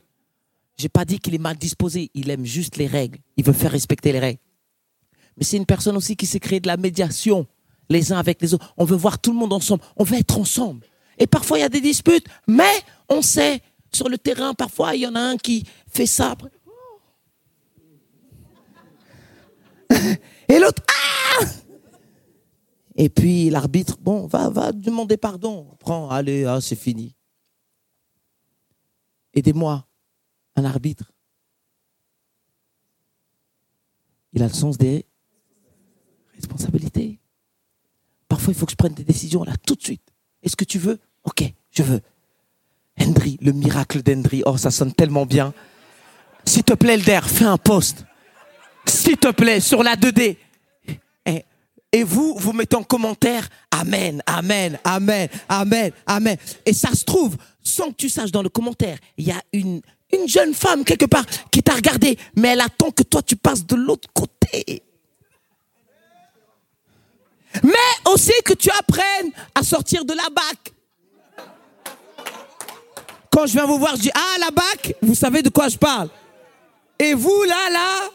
J'ai 0.77 0.89
pas 0.89 1.05
dit 1.05 1.19
qu'il 1.19 1.35
est 1.35 1.39
mal 1.39 1.57
disposé, 1.57 2.11
il 2.13 2.29
aime 2.29 2.45
juste 2.45 2.77
les 2.77 2.87
règles. 2.87 3.19
Il 3.37 3.45
veut 3.45 3.53
faire 3.53 3.71
respecter 3.71 4.11
les 4.11 4.19
règles. 4.19 4.39
Mais 5.37 5.43
c'est 5.43 5.57
une 5.57 5.65
personne 5.65 5.95
aussi 5.95 6.15
qui 6.15 6.25
s'est 6.25 6.39
créée 6.39 6.59
de 6.59 6.67
la 6.67 6.77
médiation, 6.77 7.47
les 7.89 8.11
uns 8.11 8.17
avec 8.17 8.41
les 8.41 8.53
autres. 8.53 8.73
On 8.77 8.85
veut 8.85 8.95
voir 8.95 9.19
tout 9.19 9.31
le 9.31 9.37
monde 9.37 9.53
ensemble, 9.53 9.83
on 9.95 10.03
veut 10.03 10.17
être 10.17 10.39
ensemble. 10.39 10.85
Et 11.19 11.27
parfois 11.27 11.59
il 11.59 11.61
y 11.61 11.65
a 11.65 11.69
des 11.69 11.81
disputes, 11.81 12.27
mais 12.47 12.73
on 13.09 13.21
sait, 13.21 13.61
sur 13.93 14.09
le 14.09 14.17
terrain, 14.17 14.53
parfois 14.53 14.95
il 14.95 15.01
y 15.01 15.07
en 15.07 15.15
a 15.15 15.19
un 15.19 15.37
qui 15.37 15.63
fait 15.91 16.05
ça. 16.05 16.35
Et 20.49 20.59
l'autre, 20.59 20.83
ah 20.87 21.45
Et 22.95 23.09
puis 23.09 23.49
l'arbitre, 23.49 23.97
bon, 23.99 24.27
va, 24.27 24.49
va 24.49 24.71
demander 24.71 25.17
pardon. 25.17 25.75
Prends, 25.79 26.09
allez, 26.09 26.45
ah, 26.45 26.59
c'est 26.61 26.75
fini. 26.75 27.15
Aidez-moi, 29.33 29.85
un 30.55 30.65
arbitre. 30.65 31.11
Il 34.33 34.43
a 34.43 34.47
le 34.47 34.53
sens 34.53 34.77
des 34.77 35.05
responsabilités. 36.35 37.19
Parfois, 38.27 38.53
il 38.53 38.57
faut 38.57 38.65
que 38.65 38.71
je 38.71 38.77
prenne 38.77 38.93
des 38.93 39.03
décisions 39.03 39.43
là, 39.43 39.53
tout 39.57 39.75
de 39.75 39.81
suite. 39.81 40.13
Est-ce 40.43 40.55
que 40.55 40.65
tu 40.65 40.79
veux? 40.79 40.99
Ok, 41.23 41.43
je 41.71 41.83
veux. 41.83 42.01
Hendry, 42.99 43.37
le 43.41 43.51
miracle 43.51 44.01
d'Hendry. 44.01 44.43
Oh, 44.45 44.57
ça 44.57 44.71
sonne 44.71 44.93
tellement 44.93 45.25
bien. 45.25 45.53
S'il 46.45 46.63
te 46.63 46.73
plaît, 46.73 46.95
Elder, 46.95 47.19
fais 47.23 47.45
un 47.45 47.57
post. 47.57 48.06
S'il 48.87 49.17
te 49.17 49.29
plaît, 49.31 49.59
sur 49.59 49.83
la 49.83 49.95
2D. 49.95 50.37
Eh, 51.25 51.45
Et 51.91 52.03
vous, 52.03 52.35
vous 52.37 52.53
mettez 52.53 52.75
en 52.75 52.83
commentaire 52.83 53.47
Amen, 53.71 54.21
Amen, 54.25 54.79
Amen, 54.83 55.29
Amen, 55.49 55.91
Amen. 56.05 56.37
Et 56.65 56.73
ça 56.73 56.91
se 56.93 57.03
trouve, 57.03 57.37
sans 57.63 57.89
que 57.89 57.95
tu 57.95 58.09
saches 58.09 58.31
dans 58.31 58.43
le 58.43 58.49
commentaire, 58.49 58.97
il 59.17 59.27
y 59.27 59.31
a 59.31 59.41
une, 59.53 59.81
une 60.11 60.27
jeune 60.27 60.53
femme 60.53 60.83
quelque 60.83 61.05
part 61.05 61.25
qui 61.51 61.61
t'a 61.61 61.73
regardé, 61.73 62.17
mais 62.35 62.49
elle 62.49 62.61
attend 62.61 62.91
que 62.91 63.03
toi 63.03 63.21
tu 63.21 63.35
passes 63.35 63.65
de 63.65 63.75
l'autre 63.75 64.09
côté. 64.13 64.83
Mais 67.63 68.11
aussi 68.11 68.33
que 68.45 68.53
tu 68.53 68.69
apprennes 68.71 69.31
à 69.55 69.63
sortir 69.63 70.05
de 70.05 70.13
la 70.13 70.29
bac. 70.29 70.73
Quand 73.31 73.45
je 73.47 73.53
viens 73.53 73.65
vous 73.65 73.79
voir, 73.79 73.95
je 73.95 74.01
dis 74.01 74.11
Ah, 74.13 74.37
la 74.39 74.51
bac, 74.51 74.95
vous 75.01 75.15
savez 75.15 75.41
de 75.41 75.49
quoi 75.49 75.67
je 75.69 75.77
parle. 75.77 76.09
Et 76.99 77.13
vous, 77.13 77.43
là, 77.43 77.69
là, 77.71 78.09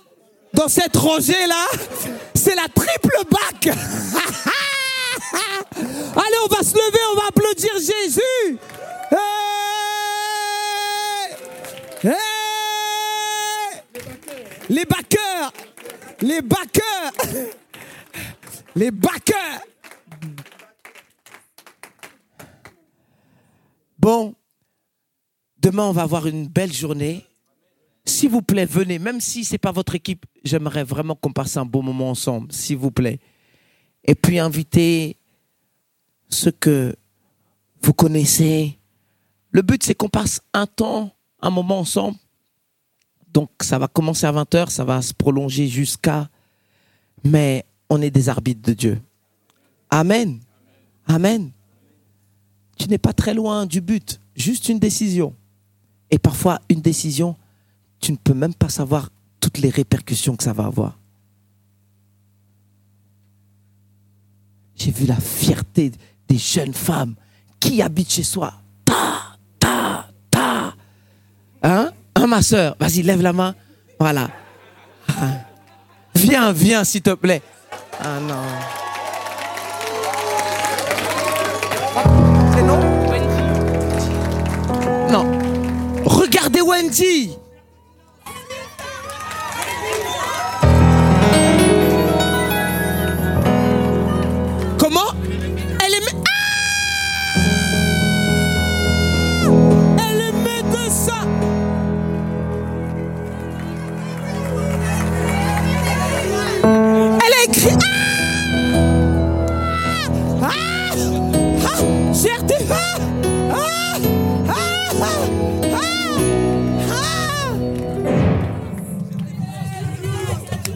dans 0.55 0.69
cette 0.69 0.97
rangée-là, 0.97 1.67
c'est 2.35 2.55
la 2.55 2.69
triple 2.69 3.19
bac. 3.31 3.67
Allez, 5.77 6.37
on 6.45 6.49
va 6.55 6.63
se 6.63 6.75
lever, 6.75 7.01
on 7.13 7.17
va 7.17 7.27
applaudir 7.29 7.73
Jésus. 7.79 8.59
Les 14.69 14.85
backers, 14.85 15.53
les 16.21 16.43
backers, 16.43 17.13
les 18.75 18.91
backers. 18.91 19.61
Bon, 23.99 24.35
demain 25.59 25.85
on 25.85 25.93
va 25.93 26.03
avoir 26.03 26.27
une 26.27 26.49
belle 26.49 26.73
journée. 26.73 27.25
S'il 28.23 28.31
vous 28.31 28.41
plaît, 28.41 28.67
venez, 28.67 29.01
même 29.01 29.21
si 29.21 29.45
ce 29.45 29.51
n'est 29.51 29.59
pas 29.59 29.73
votre 29.73 29.97
équipe, 29.97 30.27
j'aimerais 30.45 30.85
vraiment 30.85 31.17
qu'on 31.17 31.33
passe 31.33 31.57
un 31.57 31.65
bon 31.65 31.83
moment 31.83 32.09
ensemble, 32.09 32.53
s'il 32.53 32.77
vous 32.77 32.93
plaît. 32.93 33.19
Et 34.05 34.15
puis 34.15 34.39
invitez 34.39 35.17
ceux 36.29 36.53
que 36.53 36.95
vous 37.83 37.93
connaissez. 37.93 38.79
Le 39.51 39.63
but, 39.63 39.83
c'est 39.83 39.97
qu'on 39.97 40.09
passe 40.09 40.41
un 40.53 40.69
temps, 40.69 41.11
un 41.41 41.51
moment 41.51 41.81
ensemble. 41.81 42.17
Donc 43.33 43.51
ça 43.61 43.77
va 43.81 43.89
commencer 43.89 44.25
à 44.25 44.31
20h, 44.31 44.71
ça 44.71 44.85
va 44.85 45.03
se 45.03 45.13
prolonger 45.13 45.67
jusqu'à... 45.67 46.31
Mais 47.25 47.65
on 47.91 48.01
est 48.01 48.13
des 48.13 48.29
arbitres 48.29 48.63
de 48.63 48.75
Dieu. 48.75 49.03
Amen. 49.91 50.39
Amen. 51.09 51.51
Tu 52.79 52.87
n'es 52.87 52.99
pas 52.99 53.15
très 53.15 53.35
loin 53.35 53.67
du 53.67 53.81
but, 53.81 54.21
juste 54.37 54.69
une 54.69 54.79
décision. 54.79 55.35
Et 56.13 56.21
parfois, 56.21 56.61
une 56.69 56.83
décision 56.83 57.35
tu 58.03 58.13
ne 58.13 58.17
peux 58.19 58.35
même 58.35 58.53
pas 58.53 58.69
savoir 58.69 59.09
toutes 59.41 59.59
les 59.59 59.71
répercussions 59.71 60.37
que 60.37 60.43
ça 60.43 60.53
va 60.53 60.67
avoir. 60.67 60.99
J'ai 64.75 64.91
vu 64.91 65.07
la 65.07 65.17
fierté 65.17 65.93
des 66.29 66.37
jeunes 66.37 66.75
femmes 66.75 67.15
qui 67.61 67.81
habitent 67.81 68.11
chez 68.13 68.25
soi. 68.25 68.53
Ta, 68.85 69.39
ta, 69.61 70.09
ta. 70.31 70.75
Hein? 71.63 71.93
Hein, 72.17 72.27
ma 72.27 72.43
soeur 72.43 72.77
Vas-y, 72.81 73.03
lève 73.03 73.23
la 73.23 73.33
main. 73.33 73.55
Voilà. 73.99 74.29
Viens, 76.15 76.53
viens, 76.53 76.85
s'il 76.85 77.03
te 77.03 77.15
plaît. 77.15 77.43
Ah 78.01 78.21
non. 78.21 78.35
C'est 82.53 82.63
non? 82.63 82.81
Non. 85.11 86.05
Regardez 86.05 86.61
Wendy. 86.61 87.37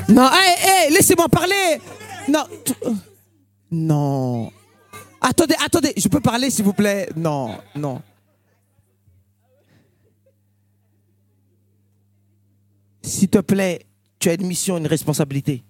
Non, 0.09 0.31
hé, 0.33 0.87
hé, 0.89 0.91
laissez-moi 0.93 1.29
parler. 1.29 1.79
Non. 2.27 2.45
Non. 3.71 4.51
Attendez, 5.21 5.57
attendez, 5.63 5.93
je 5.95 6.09
peux 6.09 6.21
parler 6.21 6.49
s'il 6.49 6.65
vous 6.65 6.73
plaît? 6.73 7.11
Non, 7.15 7.59
non. 7.75 8.01
S'il 13.03 13.29
te 13.29 13.39
plaît, 13.39 13.85
tu 14.19 14.31
as 14.31 14.35
une 14.35 14.47
mission, 14.47 14.79
une 14.79 14.87
responsabilité. 14.87 15.66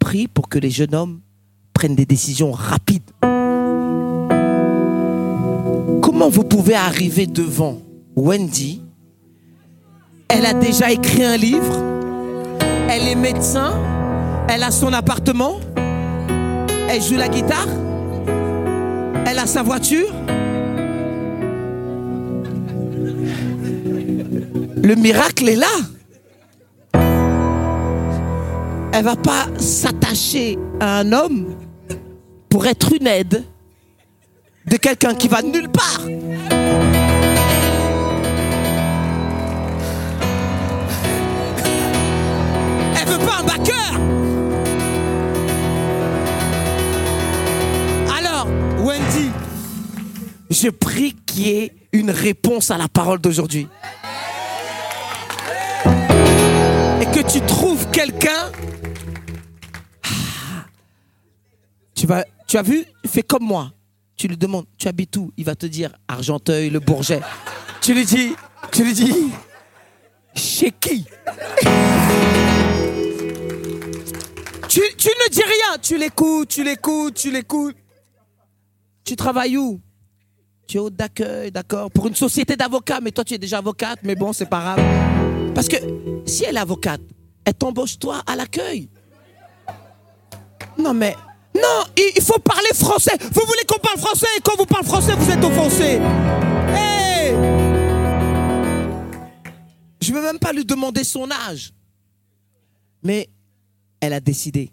Prie 0.00 0.26
pour 0.26 0.48
que 0.48 0.58
les 0.58 0.70
jeunes 0.70 0.96
hommes 0.96 1.20
prennent 1.72 1.94
des 1.94 2.06
décisions 2.06 2.50
rapides. 2.50 3.08
Comment 6.02 6.28
vous 6.28 6.44
pouvez 6.44 6.74
arriver 6.74 7.28
devant 7.28 7.78
Wendy? 8.16 8.82
Elle 10.28 10.46
a 10.46 10.54
déjà 10.54 10.90
écrit 10.90 11.22
un 11.22 11.36
livre 11.36 11.90
elle 12.92 13.06
est 13.06 13.14
médecin, 13.14 13.72
elle 14.48 14.64
a 14.64 14.72
son 14.72 14.92
appartement, 14.92 15.60
elle 16.88 17.00
joue 17.00 17.16
la 17.16 17.28
guitare, 17.28 17.68
elle 19.26 19.38
a 19.38 19.46
sa 19.46 19.62
voiture. 19.62 20.08
Le 24.82 24.94
miracle 24.96 25.48
est 25.48 25.56
là. 25.56 25.68
Elle 28.92 29.04
va 29.04 29.16
pas 29.16 29.46
s'attacher 29.58 30.58
à 30.80 30.98
un 30.98 31.12
homme 31.12 31.54
pour 32.48 32.66
être 32.66 32.92
une 32.92 33.06
aide 33.06 33.44
de 34.66 34.76
quelqu'un 34.76 35.14
qui 35.14 35.28
va 35.28 35.42
nulle 35.42 35.68
part. 35.68 36.06
pas 43.18 43.40
un 43.40 43.44
backer. 43.44 44.00
Alors, 48.16 48.46
Wendy, 48.78 49.30
je 50.50 50.68
prie 50.68 51.14
qu'il 51.26 51.46
y 51.46 51.50
ait 51.50 51.72
une 51.92 52.10
réponse 52.10 52.70
à 52.70 52.78
la 52.78 52.88
parole 52.88 53.20
d'aujourd'hui. 53.20 53.68
Et 57.00 57.06
que 57.06 57.30
tu 57.30 57.40
trouves 57.42 57.86
quelqu'un. 57.90 58.50
Tu, 62.00 62.06
vas, 62.06 62.24
tu 62.46 62.56
as 62.56 62.62
vu 62.62 62.86
Fais 63.06 63.22
comme 63.22 63.44
moi. 63.44 63.72
Tu 64.16 64.26
lui 64.26 64.38
demandes, 64.38 64.64
tu 64.78 64.88
habites 64.88 65.16
où? 65.18 65.32
Il 65.36 65.44
va 65.44 65.54
te 65.54 65.66
dire 65.66 65.92
Argenteuil, 66.08 66.70
le 66.70 66.80
Bourget. 66.80 67.20
Tu 67.82 67.92
lui 67.92 68.06
dis, 68.06 68.34
tu 68.72 68.84
lui 68.84 68.94
dis, 68.94 69.30
chez 70.34 70.70
qui? 70.70 71.04
Tu, 74.68 74.80
ne 74.80 75.30
dis 75.30 75.42
rien, 75.42 75.78
tu 75.82 75.98
l'écoutes, 75.98 76.48
tu 76.48 76.64
l'écoutes, 76.64 77.14
tu 77.14 77.30
l'écoutes. 77.30 77.76
Tu 79.04 79.16
travailles 79.16 79.58
où? 79.58 79.80
Tu 80.66 80.76
es 80.78 80.80
hôte 80.80 80.96
d'accueil, 80.96 81.50
d'accord? 81.50 81.90
Pour 81.90 82.06
une 82.06 82.14
société 82.14 82.56
d'avocats, 82.56 83.00
mais 83.00 83.10
toi 83.10 83.24
tu 83.24 83.34
es 83.34 83.38
déjà 83.38 83.58
avocate, 83.58 83.98
mais 84.04 84.14
bon, 84.14 84.32
c'est 84.32 84.46
pas 84.46 84.60
grave. 84.60 85.52
Parce 85.54 85.68
que 85.68 85.76
si 86.24 86.44
elle 86.44 86.56
est 86.56 86.60
avocate, 86.60 87.02
elle 87.44 87.54
t'embauche 87.54 87.98
toi 87.98 88.22
à 88.26 88.36
l'accueil. 88.36 88.88
Non 90.78 90.94
mais, 90.94 91.14
non, 91.60 91.84
il 92.16 92.22
faut 92.22 92.38
parler 92.38 92.70
français. 92.74 93.16
Vous 93.20 93.42
voulez 93.46 93.64
qu'on 93.66 93.78
parle 93.78 93.98
français 93.98 94.26
et 94.36 94.40
quand 94.40 94.56
vous 94.56 94.66
parlez 94.66 94.86
français, 94.86 95.14
vous 95.16 95.30
êtes 95.30 95.44
offensé. 95.44 96.00
Je 100.00 100.12
ne 100.12 100.18
veux 100.18 100.24
même 100.24 100.38
pas 100.38 100.52
lui 100.52 100.64
demander 100.64 101.04
son 101.04 101.30
âge. 101.30 101.72
Mais 103.02 103.28
elle 104.00 104.12
a 104.12 104.20
décidé. 104.20 104.72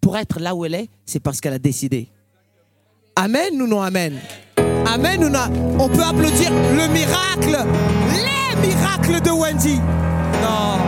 Pour 0.00 0.16
être 0.16 0.40
là 0.40 0.54
où 0.54 0.64
elle 0.64 0.74
est, 0.74 0.88
c'est 1.06 1.20
parce 1.20 1.40
qu'elle 1.40 1.52
a 1.52 1.58
décidé. 1.58 2.08
Amen 3.14 3.60
ou 3.60 3.66
non 3.66 3.82
Amen? 3.82 4.18
Amen 4.86 5.24
ou 5.24 5.28
non? 5.28 5.76
On 5.78 5.88
peut 5.88 6.02
applaudir 6.02 6.50
le 6.50 6.88
miracle, 6.88 7.64
les 8.12 8.68
miracles 8.68 9.20
de 9.20 9.30
Wendy. 9.30 9.76
Non. 10.42 10.78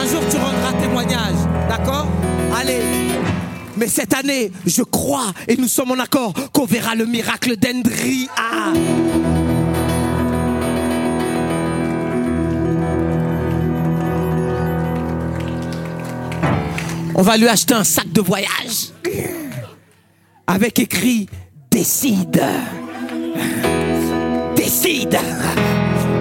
Un 0.00 0.06
jour, 0.06 0.22
tu 0.30 0.36
rendras 0.38 0.72
témoignage. 0.80 1.36
D'accord? 1.68 2.06
Allez. 2.54 2.80
Mais 3.80 3.88
cette 3.88 4.12
année, 4.12 4.52
je 4.66 4.82
crois, 4.82 5.32
et 5.48 5.56
nous 5.56 5.66
sommes 5.66 5.92
en 5.92 5.98
accord, 5.98 6.34
qu'on 6.52 6.66
verra 6.66 6.94
le 6.94 7.06
miracle 7.06 7.56
d'Endria. 7.56 8.28
On 17.14 17.22
va 17.22 17.38
lui 17.38 17.48
acheter 17.48 17.72
un 17.72 17.84
sac 17.84 18.12
de 18.12 18.20
voyage 18.20 18.92
avec 20.46 20.78
écrit 20.78 21.26
décide. 21.70 22.42
Décide. 24.54 25.18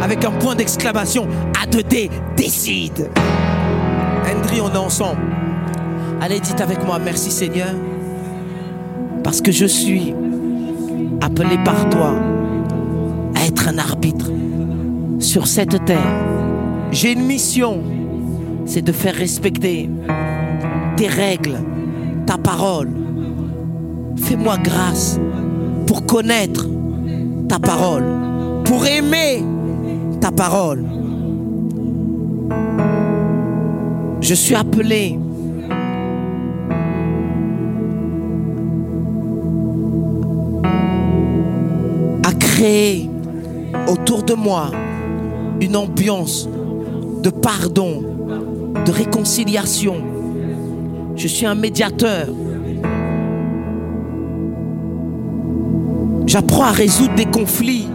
Avec 0.02 0.24
un 0.24 0.32
point 0.32 0.56
d'exclamation. 0.56 1.28
A2D, 1.62 2.10
décide. 2.38 3.10
Hendry, 4.26 4.62
on 4.62 4.74
est 4.74 4.78
ensemble. 4.78 5.39
Allez, 6.22 6.42
dites 6.42 6.60
avec 6.60 6.86
moi, 6.86 7.00
merci 7.00 7.32
Seigneur. 7.32 7.74
Parce 9.24 9.40
que 9.40 9.54
je 9.54 9.66
suis 9.66 10.14
appelé 11.22 11.58
par 11.64 11.90
toi 11.90 12.14
à 13.36 13.46
être 13.46 13.70
un 13.70 13.78
arbitre 13.78 14.30
sur 15.20 15.48
cette 15.48 15.86
terre. 15.86 16.14
J'ai 16.92 17.14
une 17.14 17.24
mission, 17.26 17.82
c'est 18.66 18.82
de 18.82 18.92
faire 18.92 19.16
respecter 19.16 19.90
tes 20.98 21.08
règles, 21.08 21.60
ta 22.26 22.38
parole. 22.38 22.90
Fais-moi 24.18 24.58
grâce 24.58 25.18
pour 25.88 26.06
connaître 26.06 26.68
ta 27.48 27.60
parole, 27.60 28.04
pour 28.66 28.86
aimer 28.86 29.42
ta 30.20 30.32
parole. 30.32 30.84
Je 34.20 34.34
suis 34.34 34.56
appelé 34.56 35.18
créer 42.60 43.10
autour 43.88 44.24
de 44.24 44.34
moi 44.34 44.72
une 45.62 45.78
ambiance 45.78 46.50
de 47.24 47.30
pardon, 47.30 48.04
de 48.86 48.92
réconciliation. 48.92 49.96
Je 51.16 51.28
suis 51.30 51.46
un 51.46 51.56
médiateur. 51.56 52.28
J'apprends 56.26 56.64
à 56.64 56.72
résoudre 56.72 57.16
des 57.16 57.28
conflits. 57.28 57.88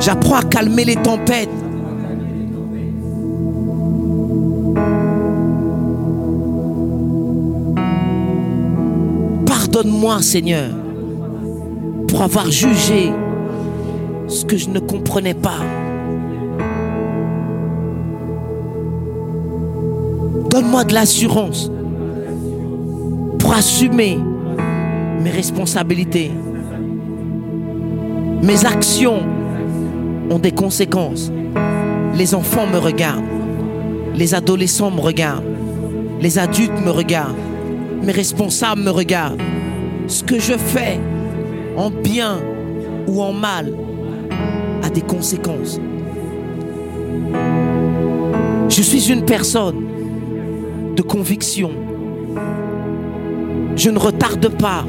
J'apprends 0.00 0.36
à 0.36 0.42
calmer 0.42 0.86
les 0.86 0.96
tempêtes. 0.96 1.50
Pardonne-moi, 9.44 10.22
Seigneur, 10.22 10.70
pour 12.18 12.24
avoir 12.24 12.50
jugé 12.50 13.12
ce 14.26 14.44
que 14.44 14.56
je 14.56 14.70
ne 14.70 14.80
comprenais 14.80 15.34
pas. 15.34 15.60
Donne-moi 20.50 20.82
de 20.82 20.94
l'assurance 20.94 21.70
pour 23.38 23.52
assumer 23.54 24.18
mes 25.22 25.30
responsabilités. 25.30 26.32
Mes 28.42 28.66
actions 28.66 29.20
ont 30.28 30.40
des 30.40 30.50
conséquences. 30.50 31.30
Les 32.16 32.34
enfants 32.34 32.66
me 32.66 32.78
regardent. 32.78 33.22
Les 34.16 34.34
adolescents 34.34 34.90
me 34.90 35.00
regardent. 35.02 35.44
Les 36.20 36.40
adultes 36.40 36.84
me 36.84 36.90
regardent. 36.90 37.38
Mes 38.02 38.10
responsables 38.10 38.82
me 38.82 38.90
regardent. 38.90 39.40
Ce 40.08 40.24
que 40.24 40.40
je 40.40 40.54
fais, 40.54 40.98
en 41.78 41.90
bien 41.90 42.40
ou 43.06 43.22
en 43.22 43.32
mal, 43.32 43.72
a 44.82 44.90
des 44.90 45.00
conséquences. 45.00 45.80
Je 48.68 48.82
suis 48.82 49.12
une 49.12 49.24
personne 49.24 49.86
de 50.96 51.02
conviction. 51.02 51.70
Je 53.76 53.90
ne 53.90 53.98
retarde 53.98 54.48
pas 54.48 54.84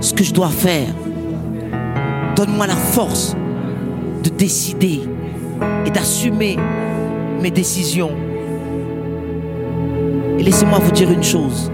ce 0.00 0.14
que 0.14 0.22
je 0.22 0.32
dois 0.32 0.48
faire. 0.48 0.94
Donne-moi 2.36 2.68
la 2.68 2.76
force 2.76 3.36
de 4.22 4.30
décider 4.30 5.00
et 5.84 5.90
d'assumer 5.90 6.56
mes 7.42 7.50
décisions. 7.50 8.12
Et 10.38 10.42
laissez-moi 10.42 10.78
vous 10.78 10.92
dire 10.92 11.10
une 11.10 11.24
chose. 11.24 11.70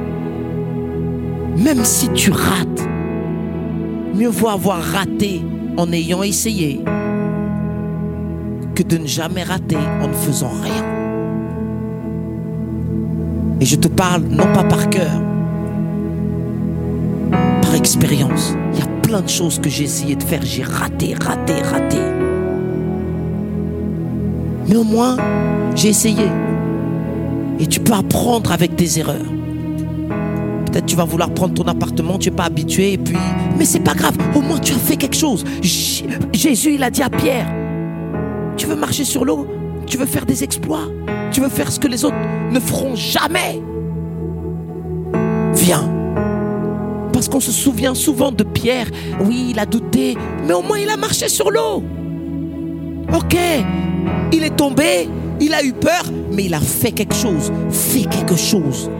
Même 1.58 1.84
si 1.84 2.08
tu 2.10 2.30
rates, 2.30 2.86
mieux 4.14 4.28
vaut 4.28 4.48
avoir 4.48 4.82
raté 4.82 5.42
en 5.76 5.90
ayant 5.92 6.22
essayé 6.22 6.82
que 8.74 8.82
de 8.82 8.98
ne 8.98 9.06
jamais 9.06 9.42
rater 9.42 9.78
en 10.02 10.08
ne 10.08 10.12
faisant 10.12 10.52
rien. 10.62 10.84
Et 13.60 13.64
je 13.64 13.76
te 13.76 13.88
parle 13.88 14.22
non 14.24 14.52
pas 14.52 14.64
par 14.64 14.90
cœur, 14.90 15.22
par 17.62 17.74
expérience. 17.74 18.54
Il 18.74 18.80
y 18.80 18.82
a 18.82 19.00
plein 19.00 19.22
de 19.22 19.28
choses 19.28 19.58
que 19.58 19.70
j'ai 19.70 19.84
essayé 19.84 20.14
de 20.14 20.22
faire, 20.22 20.42
j'ai 20.42 20.62
raté, 20.62 21.14
raté, 21.14 21.54
raté. 21.62 21.98
Mais 24.68 24.76
au 24.76 24.84
moins, 24.84 25.16
j'ai 25.74 25.88
essayé. 25.88 26.26
Et 27.58 27.66
tu 27.66 27.80
peux 27.80 27.94
apprendre 27.94 28.52
avec 28.52 28.76
tes 28.76 28.98
erreurs. 28.98 29.24
Tu 30.84 30.96
vas 30.96 31.04
vouloir 31.04 31.30
prendre 31.30 31.54
ton 31.54 31.64
appartement, 31.64 32.18
tu 32.18 32.30
n'es 32.30 32.36
pas 32.36 32.44
habitué, 32.44 32.94
et 32.94 32.98
puis. 32.98 33.16
Mais 33.58 33.64
c'est 33.64 33.80
pas 33.80 33.94
grave, 33.94 34.16
au 34.34 34.40
moins 34.40 34.58
tu 34.58 34.74
as 34.74 34.78
fait 34.78 34.96
quelque 34.96 35.16
chose. 35.16 35.44
Jésus, 35.62 36.74
il 36.74 36.82
a 36.82 36.90
dit 36.90 37.02
à 37.02 37.10
Pierre 37.10 37.46
Tu 38.56 38.66
veux 38.66 38.76
marcher 38.76 39.04
sur 39.04 39.24
l'eau 39.24 39.46
Tu 39.86 39.96
veux 39.96 40.06
faire 40.06 40.26
des 40.26 40.44
exploits 40.44 40.88
Tu 41.32 41.40
veux 41.40 41.48
faire 41.48 41.72
ce 41.72 41.80
que 41.80 41.88
les 41.88 42.04
autres 42.04 42.16
ne 42.50 42.60
feront 42.60 42.94
jamais 42.94 43.62
Viens. 45.54 45.88
Parce 47.12 47.28
qu'on 47.28 47.40
se 47.40 47.52
souvient 47.52 47.94
souvent 47.94 48.30
de 48.30 48.44
Pierre. 48.44 48.88
Oui, 49.24 49.48
il 49.50 49.58
a 49.58 49.64
douté, 49.64 50.16
mais 50.46 50.52
au 50.52 50.60
moins 50.60 50.78
il 50.78 50.90
a 50.90 50.98
marché 50.98 51.28
sur 51.28 51.50
l'eau. 51.50 51.82
Ok, 53.14 53.36
il 54.32 54.44
est 54.44 54.56
tombé, 54.56 55.08
il 55.40 55.54
a 55.54 55.64
eu 55.64 55.72
peur, 55.72 56.04
mais 56.32 56.44
il 56.44 56.54
a 56.54 56.60
fait 56.60 56.92
quelque 56.92 57.14
chose. 57.14 57.50
Fais 57.70 58.04
quelque 58.04 58.36
chose. 58.36 58.90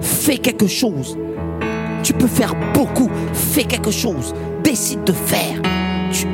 Fais 0.00 0.38
quelque 0.38 0.66
chose. 0.66 1.18
Tu 2.02 2.12
peux 2.12 2.26
faire 2.26 2.54
beaucoup. 2.74 3.10
Fais 3.32 3.64
quelque 3.64 3.90
chose. 3.90 4.34
Décide 4.62 5.04
de 5.04 5.12
faire. 5.12 5.60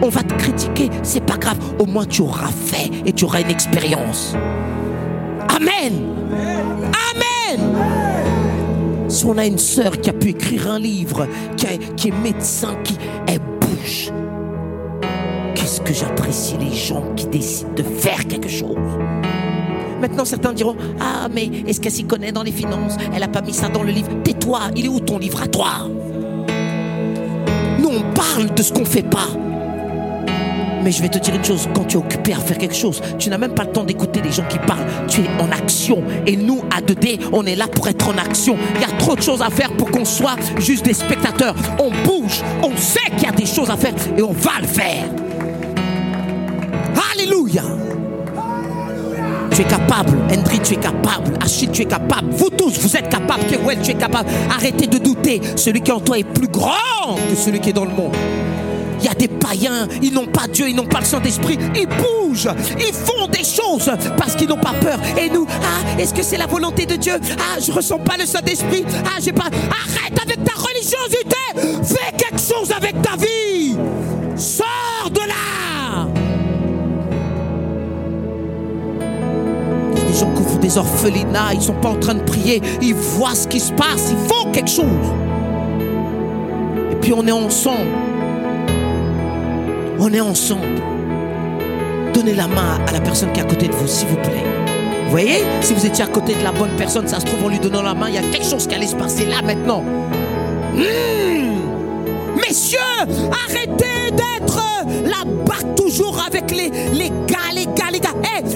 on 0.03 0.09
va 0.09 0.23
te 0.23 0.35
critiquer, 0.35 0.91
c'est 1.03 1.25
pas 1.25 1.37
grave. 1.37 1.59
Au 1.79 1.87
moins 1.87 2.05
tu 2.05 2.23
auras 2.23 2.51
fait 2.51 2.91
et 3.07 3.13
tu 3.13 3.25
auras 3.25 3.41
une 3.41 3.51
expérience. 3.51 4.35
Amen. 5.49 5.93
Amen. 7.13 7.61
Si 9.09 9.27
on 9.27 9.37
a 9.37 9.45
une 9.45 9.59
sœur 9.59 10.01
qui 10.01 10.09
a 10.09 10.13
pu 10.15 10.31
écrire 10.31 10.71
un 10.71 10.79
livre, 10.79 11.27
qui, 11.57 11.67
qui 11.97 12.09
est 12.09 12.23
médecin, 12.23 12.75
qui 12.83 12.97
est 13.27 13.39
bouche, 13.61 14.11
qu'est-ce 15.55 15.81
que 15.81 15.93
j'apprécie 15.93 16.57
les 16.59 16.75
gens 16.75 17.05
qui 17.15 17.27
décident 17.27 17.75
de 17.75 17.83
faire 17.83 18.27
quelque 18.27 18.49
chose? 18.49 18.77
Maintenant, 20.03 20.25
certains 20.25 20.53
diront 20.53 20.77
Ah, 21.01 21.29
mais 21.33 21.49
est-ce 21.69 21.81
qu'elle 21.81 21.93
s'y 21.93 22.05
connaît 22.05 22.33
dans 22.33 22.43
les 22.43 22.51
finances? 22.51 22.97
Elle 23.15 23.21
n'a 23.21 23.29
pas 23.29 23.41
mis 23.41 23.55
ça 23.55 23.69
dans 23.69 23.85
le 23.85 23.93
livre. 23.93 24.09
Tais-toi, 24.25 24.59
il 24.75 24.87
est 24.87 24.89
où 24.89 24.99
ton 24.99 25.17
livre? 25.17 25.41
À 25.41 25.47
toi 25.47 25.89
Nous, 27.79 27.89
on 27.89 28.13
parle 28.13 28.53
de 28.53 28.63
ce 28.63 28.73
qu'on 28.73 28.85
fait 28.85 29.09
pas. 29.09 29.29
Mais 30.83 30.91
je 30.91 31.01
vais 31.01 31.09
te 31.09 31.21
dire 31.21 31.37
une 31.37 31.45
chose, 31.45 31.69
quand 31.73 31.85
tu 31.85 31.97
es 31.97 32.01
occupé 32.01 32.33
à 32.33 32.39
faire 32.39 32.59
quelque 32.59 32.75
chose, 32.75 33.01
tu 33.17 33.31
n'as 33.31 33.39
même 33.39 33.55
pas 33.55 33.63
le 33.63 33.71
temps 33.71 33.85
d'écouter 33.85 34.21
les 34.21 34.33
gens 34.33 34.43
qui 34.49 34.59
parlent. 34.59 34.85
Tu 35.07 35.21
es 35.21 35.29
en 35.41 35.53
action. 35.53 36.03
Et 36.27 36.37
nous, 36.37 36.63
à 36.77 36.81
2D, 36.81 37.21
on 37.33 37.47
est 37.47 37.55
là 37.55 37.69
pour 37.69 37.87
être 37.87 38.09
en 38.09 38.19
action. 38.19 38.57
Il 38.75 38.81
y 38.81 38.85
a 38.85 38.97
trop 38.99 39.15
de 39.15 39.23
choses 39.23 39.41
à 39.41 39.51
faire 39.51 39.73
pour 39.77 39.93
qu'on 39.93 40.05
soit 40.05 40.35
juste 40.59 40.85
des 40.85 40.95
spectateurs. 40.95 41.55
On 41.79 41.93
bouge, 42.05 42.43
on 42.65 42.77
sait 42.77 43.09
qu'il 43.17 43.23
y 43.23 43.27
a 43.27 43.33
des 43.33 43.47
choses 43.47 43.71
à 43.71 43.77
faire 43.77 43.95
et 44.19 44.23
on 44.23 44.33
va 44.33 44.59
le 44.61 44.67
faire. 44.67 45.05
Alléluia. 47.15 47.63
Tu 49.55 49.61
es 49.61 49.65
capable. 49.65 50.17
Hendry, 50.31 50.61
tu 50.61 50.75
es 50.75 50.77
capable. 50.77 51.37
Achille, 51.43 51.71
tu 51.71 51.83
es 51.83 51.87
capable. 51.87 52.31
Vous 52.31 52.51
tous, 52.51 52.79
vous 52.81 52.97
êtes 52.97 53.09
capables. 53.09 53.45
Kewell, 53.51 53.81
tu 53.83 53.91
es 53.91 53.95
capable. 53.95 54.31
Arrêtez 54.51 54.87
de 54.87 54.99
douter. 54.99 55.41
Celui 55.57 55.83
qui 55.83 55.91
est 55.91 55.95
en 55.95 56.01
toi 56.01 56.19
est 56.19 56.25
plus 56.25 56.49
grand 56.49 57.17
que 57.29 57.37
celui 57.37 57.61
qui 57.61 57.71
est 57.71 57.75
dans 57.75 57.85
le 57.85 57.93
monde. 57.93 58.13
Il 59.01 59.07
y 59.07 59.09
a 59.09 59.15
des 59.15 59.29
païens, 59.29 59.89
ils 60.01 60.15
n'ont 60.15 60.27
pas 60.27 60.47
Dieu, 60.47 60.69
ils 60.69 60.77
n'ont 60.77 60.87
pas 60.87 61.01
le 61.01 61.05
Saint-Esprit. 61.05 61.59
Ils 61.75 61.89
bougent, 61.89 62.49
ils 62.79 62.95
font 62.95 63.27
des 63.27 63.43
choses 63.43 63.91
parce 64.17 64.37
qu'ils 64.37 64.49
n'ont 64.49 64.57
pas 64.57 64.75
peur. 64.81 64.97
Et 65.19 65.29
nous, 65.29 65.45
ah, 65.51 66.01
est-ce 66.01 66.15
que 66.15 66.23
c'est 66.23 66.37
la 66.37 66.47
volonté 66.47 66.87
de 66.87 66.95
Dieu? 66.95 67.15
Ah, 67.39 67.59
je 67.61 67.73
ressens 67.73 67.99
pas 67.99 68.17
le 68.17 68.27
Saint-Esprit. 68.27 68.85
Ah, 69.05 69.19
j'ai 69.21 69.33
pas. 69.33 69.47
Arrête 69.47 70.19
avec 70.23 70.45
ta 70.45 70.55
religiosité. 70.55 71.37
Fais 71.83 72.13
quelque 72.17 72.41
chose 72.41 72.71
avec 72.71 73.03
ta 73.03 73.17
vie. 73.17 73.77
Sors 74.37 75.11
des 80.63 80.79
orphelinats, 80.79 81.53
ils 81.53 81.61
sont 81.61 81.75
pas 81.75 81.91
en 81.91 81.97
train 81.97 82.15
de 82.15 82.23
prier, 82.23 82.63
ils 82.81 82.95
voient 82.95 83.35
ce 83.35 83.47
qui 83.47 83.61
se 83.61 83.73
passe, 83.73 84.11
ils 84.11 84.29
font 84.29 84.51
quelque 84.53 84.71
chose. 84.71 84.87
Et 86.91 86.95
puis 86.95 87.13
on 87.13 87.27
est 87.27 87.33
ensemble. 87.33 87.91
On 89.99 90.11
est 90.13 90.21
ensemble. 90.21 90.81
Donnez 92.15 92.35
la 92.35 92.47
main 92.47 92.79
à 92.87 92.93
la 92.93 93.01
personne 93.01 93.33
qui 93.33 93.41
est 93.41 93.43
à 93.43 93.47
côté 93.47 93.69
de 93.69 93.73
vous, 93.75 93.87
s'il 93.87 94.09
vous 94.09 94.17
plaît. 94.17 94.45
voyez, 95.11 95.45
si 95.61 95.75
vous 95.75 95.85
étiez 95.85 96.05
à 96.05 96.09
côté 96.09 96.35
de 96.35 96.43
la 96.43 96.53
bonne 96.53 96.75
personne, 96.79 97.07
ça 97.07 97.21
se 97.21 97.27
trouve 97.27 97.45
en 97.45 97.49
lui 97.49 97.59
donnant 97.59 97.83
la 97.83 97.95
main, 97.95 98.09
il 98.09 98.15
y 98.15 98.19
a 98.19 98.23
quelque 98.23 98.47
chose 98.47 98.67
qui 98.67 98.75
allait 98.75 98.87
se 98.87 98.97
passer 98.97 99.27
là 99.27 99.43
maintenant. 99.43 99.85
Hmm. 102.53 102.55
Messieurs, 102.55 102.79
arrêtez 103.49 104.11
d'être 104.11 104.61
là-bas 105.05 105.75
toujours 105.75 106.23
avec 106.27 106.51
les, 106.51 106.71
les 106.93 107.09
gars, 107.27 107.51
les 107.55 107.65
gars, 107.65 107.91
les 107.91 107.99
gars. 107.99 108.11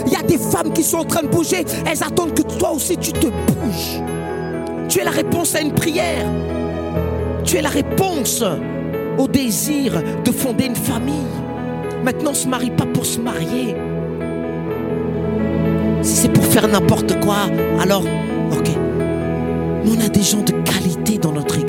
Il 0.07 0.13
y 0.13 0.17
a 0.17 0.23
des 0.23 0.37
femmes 0.37 0.73
qui 0.75 0.83
sont 0.83 0.99
en 0.99 1.05
train 1.05 1.23
de 1.23 1.29
bouger. 1.29 1.65
Elles 1.87 2.03
attendent 2.03 2.35
que 2.35 2.43
toi 2.43 2.73
aussi 2.73 2.99
tu 2.99 3.13
te 3.13 3.27
bouges. 3.27 4.03
Tu 4.91 5.01
es 5.01 5.05
la 5.05 5.11
réponse 5.11 5.55
à 5.55 5.63
une 5.63 5.73
prière. 5.73 6.27
Tu 7.45 7.57
es 7.57 7.63
la 7.63 7.71
réponse 7.71 8.45
au 9.17 9.29
désir 9.29 10.03
de 10.23 10.31
fonder 10.31 10.67
une 10.67 10.77
famille. 10.77 11.15
Maintenant, 12.05 12.33
on 12.33 12.35
se 12.35 12.49
marie 12.49 12.71
pas 12.71 12.85
pour 12.85 13.07
se 13.07 13.19
marier. 13.19 13.77
Si 16.03 16.17
c'est 16.17 16.33
pour 16.33 16.45
faire 16.45 16.69
n'importe 16.69 17.19
quoi, 17.21 17.47
alors, 17.81 18.05
ok. 18.53 18.69
Mais 19.85 19.91
on 19.97 20.05
a 20.05 20.09
des 20.11 20.23
gens 20.23 20.43
de 20.43 20.53
qualité 20.53 21.17
dans 21.17 21.33
notre 21.33 21.59
église. 21.59 21.66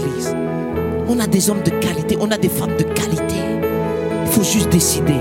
On 1.10 1.20
a 1.20 1.28
des 1.28 1.50
hommes 1.50 1.64
de 1.64 1.70
qualité, 1.70 2.18
on 2.20 2.30
a 2.32 2.38
des 2.38 2.50
femmes 2.50 2.76
de 2.78 2.84
qualité. 2.84 3.36
Il 4.26 4.28
faut 4.30 4.44
juste 4.44 4.70
décider. 4.70 5.16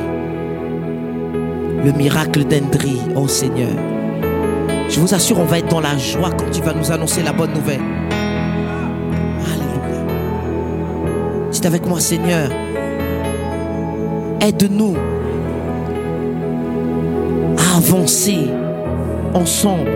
Le 1.84 1.92
miracle 1.92 2.44
d'Endry, 2.44 2.98
oh 3.14 3.28
Seigneur. 3.28 3.70
Je 4.88 4.98
vous 4.98 5.14
assure, 5.14 5.38
on 5.38 5.44
va 5.44 5.58
être 5.60 5.68
dans 5.68 5.80
la 5.80 5.96
joie 5.96 6.30
quand 6.30 6.50
tu 6.50 6.60
vas 6.60 6.72
nous 6.72 6.90
annoncer 6.90 7.22
la 7.22 7.32
bonne 7.32 7.52
nouvelle. 7.52 7.80
Alléluia. 9.44 10.02
C'est 11.52 11.66
avec 11.66 11.86
moi, 11.86 12.00
Seigneur. 12.00 12.50
Aide-nous 14.40 14.96
à 17.58 17.76
avancer 17.76 18.48
ensemble. 19.34 19.90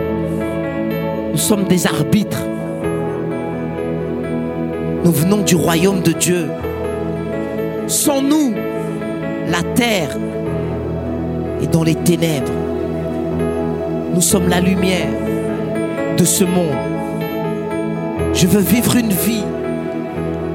Nous 1.33 1.37
sommes 1.37 1.65
des 1.65 1.85
arbitres. 1.85 2.30
Nous 5.03 5.11
venons 5.11 5.41
du 5.41 5.55
royaume 5.55 6.01
de 6.01 6.11
Dieu. 6.11 6.47
Sans 7.87 8.21
nous, 8.21 8.53
la 9.47 9.63
terre 9.73 10.15
est 11.61 11.67
dans 11.67 11.83
les 11.83 11.95
ténèbres. 11.95 12.51
Nous 14.13 14.21
sommes 14.21 14.47
la 14.47 14.59
lumière 14.59 15.09
de 16.17 16.23
ce 16.23 16.43
monde. 16.43 16.75
Je 18.33 18.45
veux 18.45 18.61
vivre 18.61 18.95
une 18.95 19.11
vie 19.11 19.43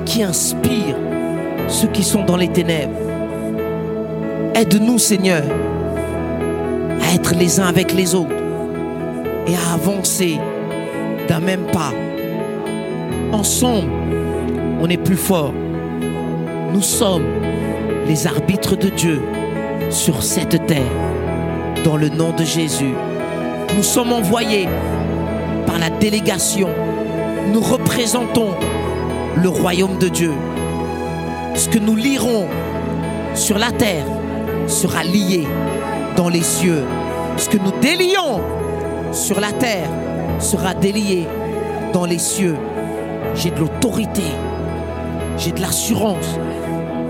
qui 0.05 0.23
inspire 0.23 0.97
ceux 1.67 1.89
qui 1.89 2.05
sont 2.05 2.25
dans 2.25 2.37
les 2.37 2.49
ténèbres. 2.49 2.95
Aide-nous, 4.55 4.99
Seigneur, 4.99 5.43
à 7.03 7.15
être 7.15 7.35
les 7.35 7.59
uns 7.59 7.67
avec 7.67 7.93
les 7.93 8.15
autres 8.15 8.31
et 9.49 9.55
à 9.55 9.75
avancer 9.75 10.39
d'un 11.29 11.41
même 11.41 11.67
pas. 11.73 11.93
Ensemble, 13.33 13.91
on 14.81 14.89
est 14.89 14.97
plus 14.97 15.17
fort. 15.17 15.53
Nous 16.73 16.83
sommes 16.83 17.27
les 18.07 18.27
arbitres 18.27 18.77
de 18.77 18.89
Dieu 18.89 19.23
sur 19.91 20.23
cette 20.23 20.67
terre. 20.67 20.93
Dans 21.85 21.97
le 21.97 22.09
nom 22.09 22.33
de 22.33 22.45
Jésus, 22.45 22.95
nous 23.77 23.83
sommes 23.83 24.13
envoyés 24.13 24.69
par 25.67 25.79
la 25.79 25.91
délégation. 25.91 26.69
Nous 27.53 27.61
représentons 27.61 28.51
le 29.43 29.49
royaume 29.49 29.99
de 29.99 30.09
Dieu. 30.09 30.33
Ce 31.55 31.69
que 31.69 31.79
nous 31.79 31.97
lirons 31.97 32.47
sur 33.35 33.59
la 33.59 33.71
terre 33.71 34.05
sera 34.67 35.05
lié 35.05 35.47
dans 36.17 36.29
les 36.29 36.43
cieux. 36.43 36.85
Ce 37.37 37.49
que 37.49 37.59
nous 37.59 37.73
délions 37.81 38.41
sur 39.13 39.41
la 39.41 39.53
terre 39.53 39.89
sera 40.39 40.75
délié 40.75 41.27
dans 41.93 42.05
les 42.05 42.19
cieux. 42.19 42.57
J'ai 43.35 43.51
de 43.51 43.61
l'autorité, 43.61 44.23
j'ai 45.39 45.53
de 45.53 45.61
l'assurance. 45.61 46.39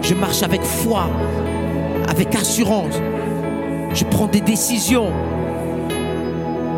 Je 0.03 0.15
marche 0.15 0.43
avec 0.43 0.63
foi, 0.63 1.09
avec 2.09 2.35
assurance. 2.35 2.95
Je 3.95 4.05
prends 4.05 4.27
des 4.27 4.41
décisions 4.41 5.11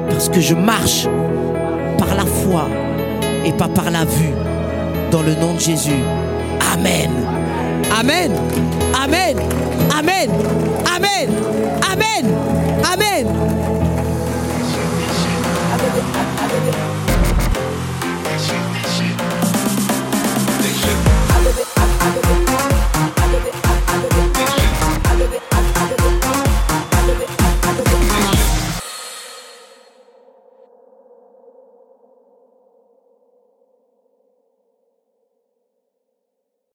parce 0.08 0.28
que 0.28 0.40
je 0.40 0.54
marche 0.54 1.06
par 1.98 2.14
la 2.14 2.24
foi 2.24 2.66
et 3.44 3.52
pas 3.52 3.68
par 3.68 3.90
la 3.90 4.04
vue. 4.04 4.34
Dans 5.10 5.22
le 5.22 5.34
nom 5.34 5.54
de 5.54 5.60
Jésus. 5.60 6.02
Amen. 6.72 7.10
Amen. 7.98 8.32
Amen. 8.94 9.36
Amen. 9.90 10.30
Amen. 10.86 11.30
Amen. 11.90 12.26
Amen. 12.84 13.26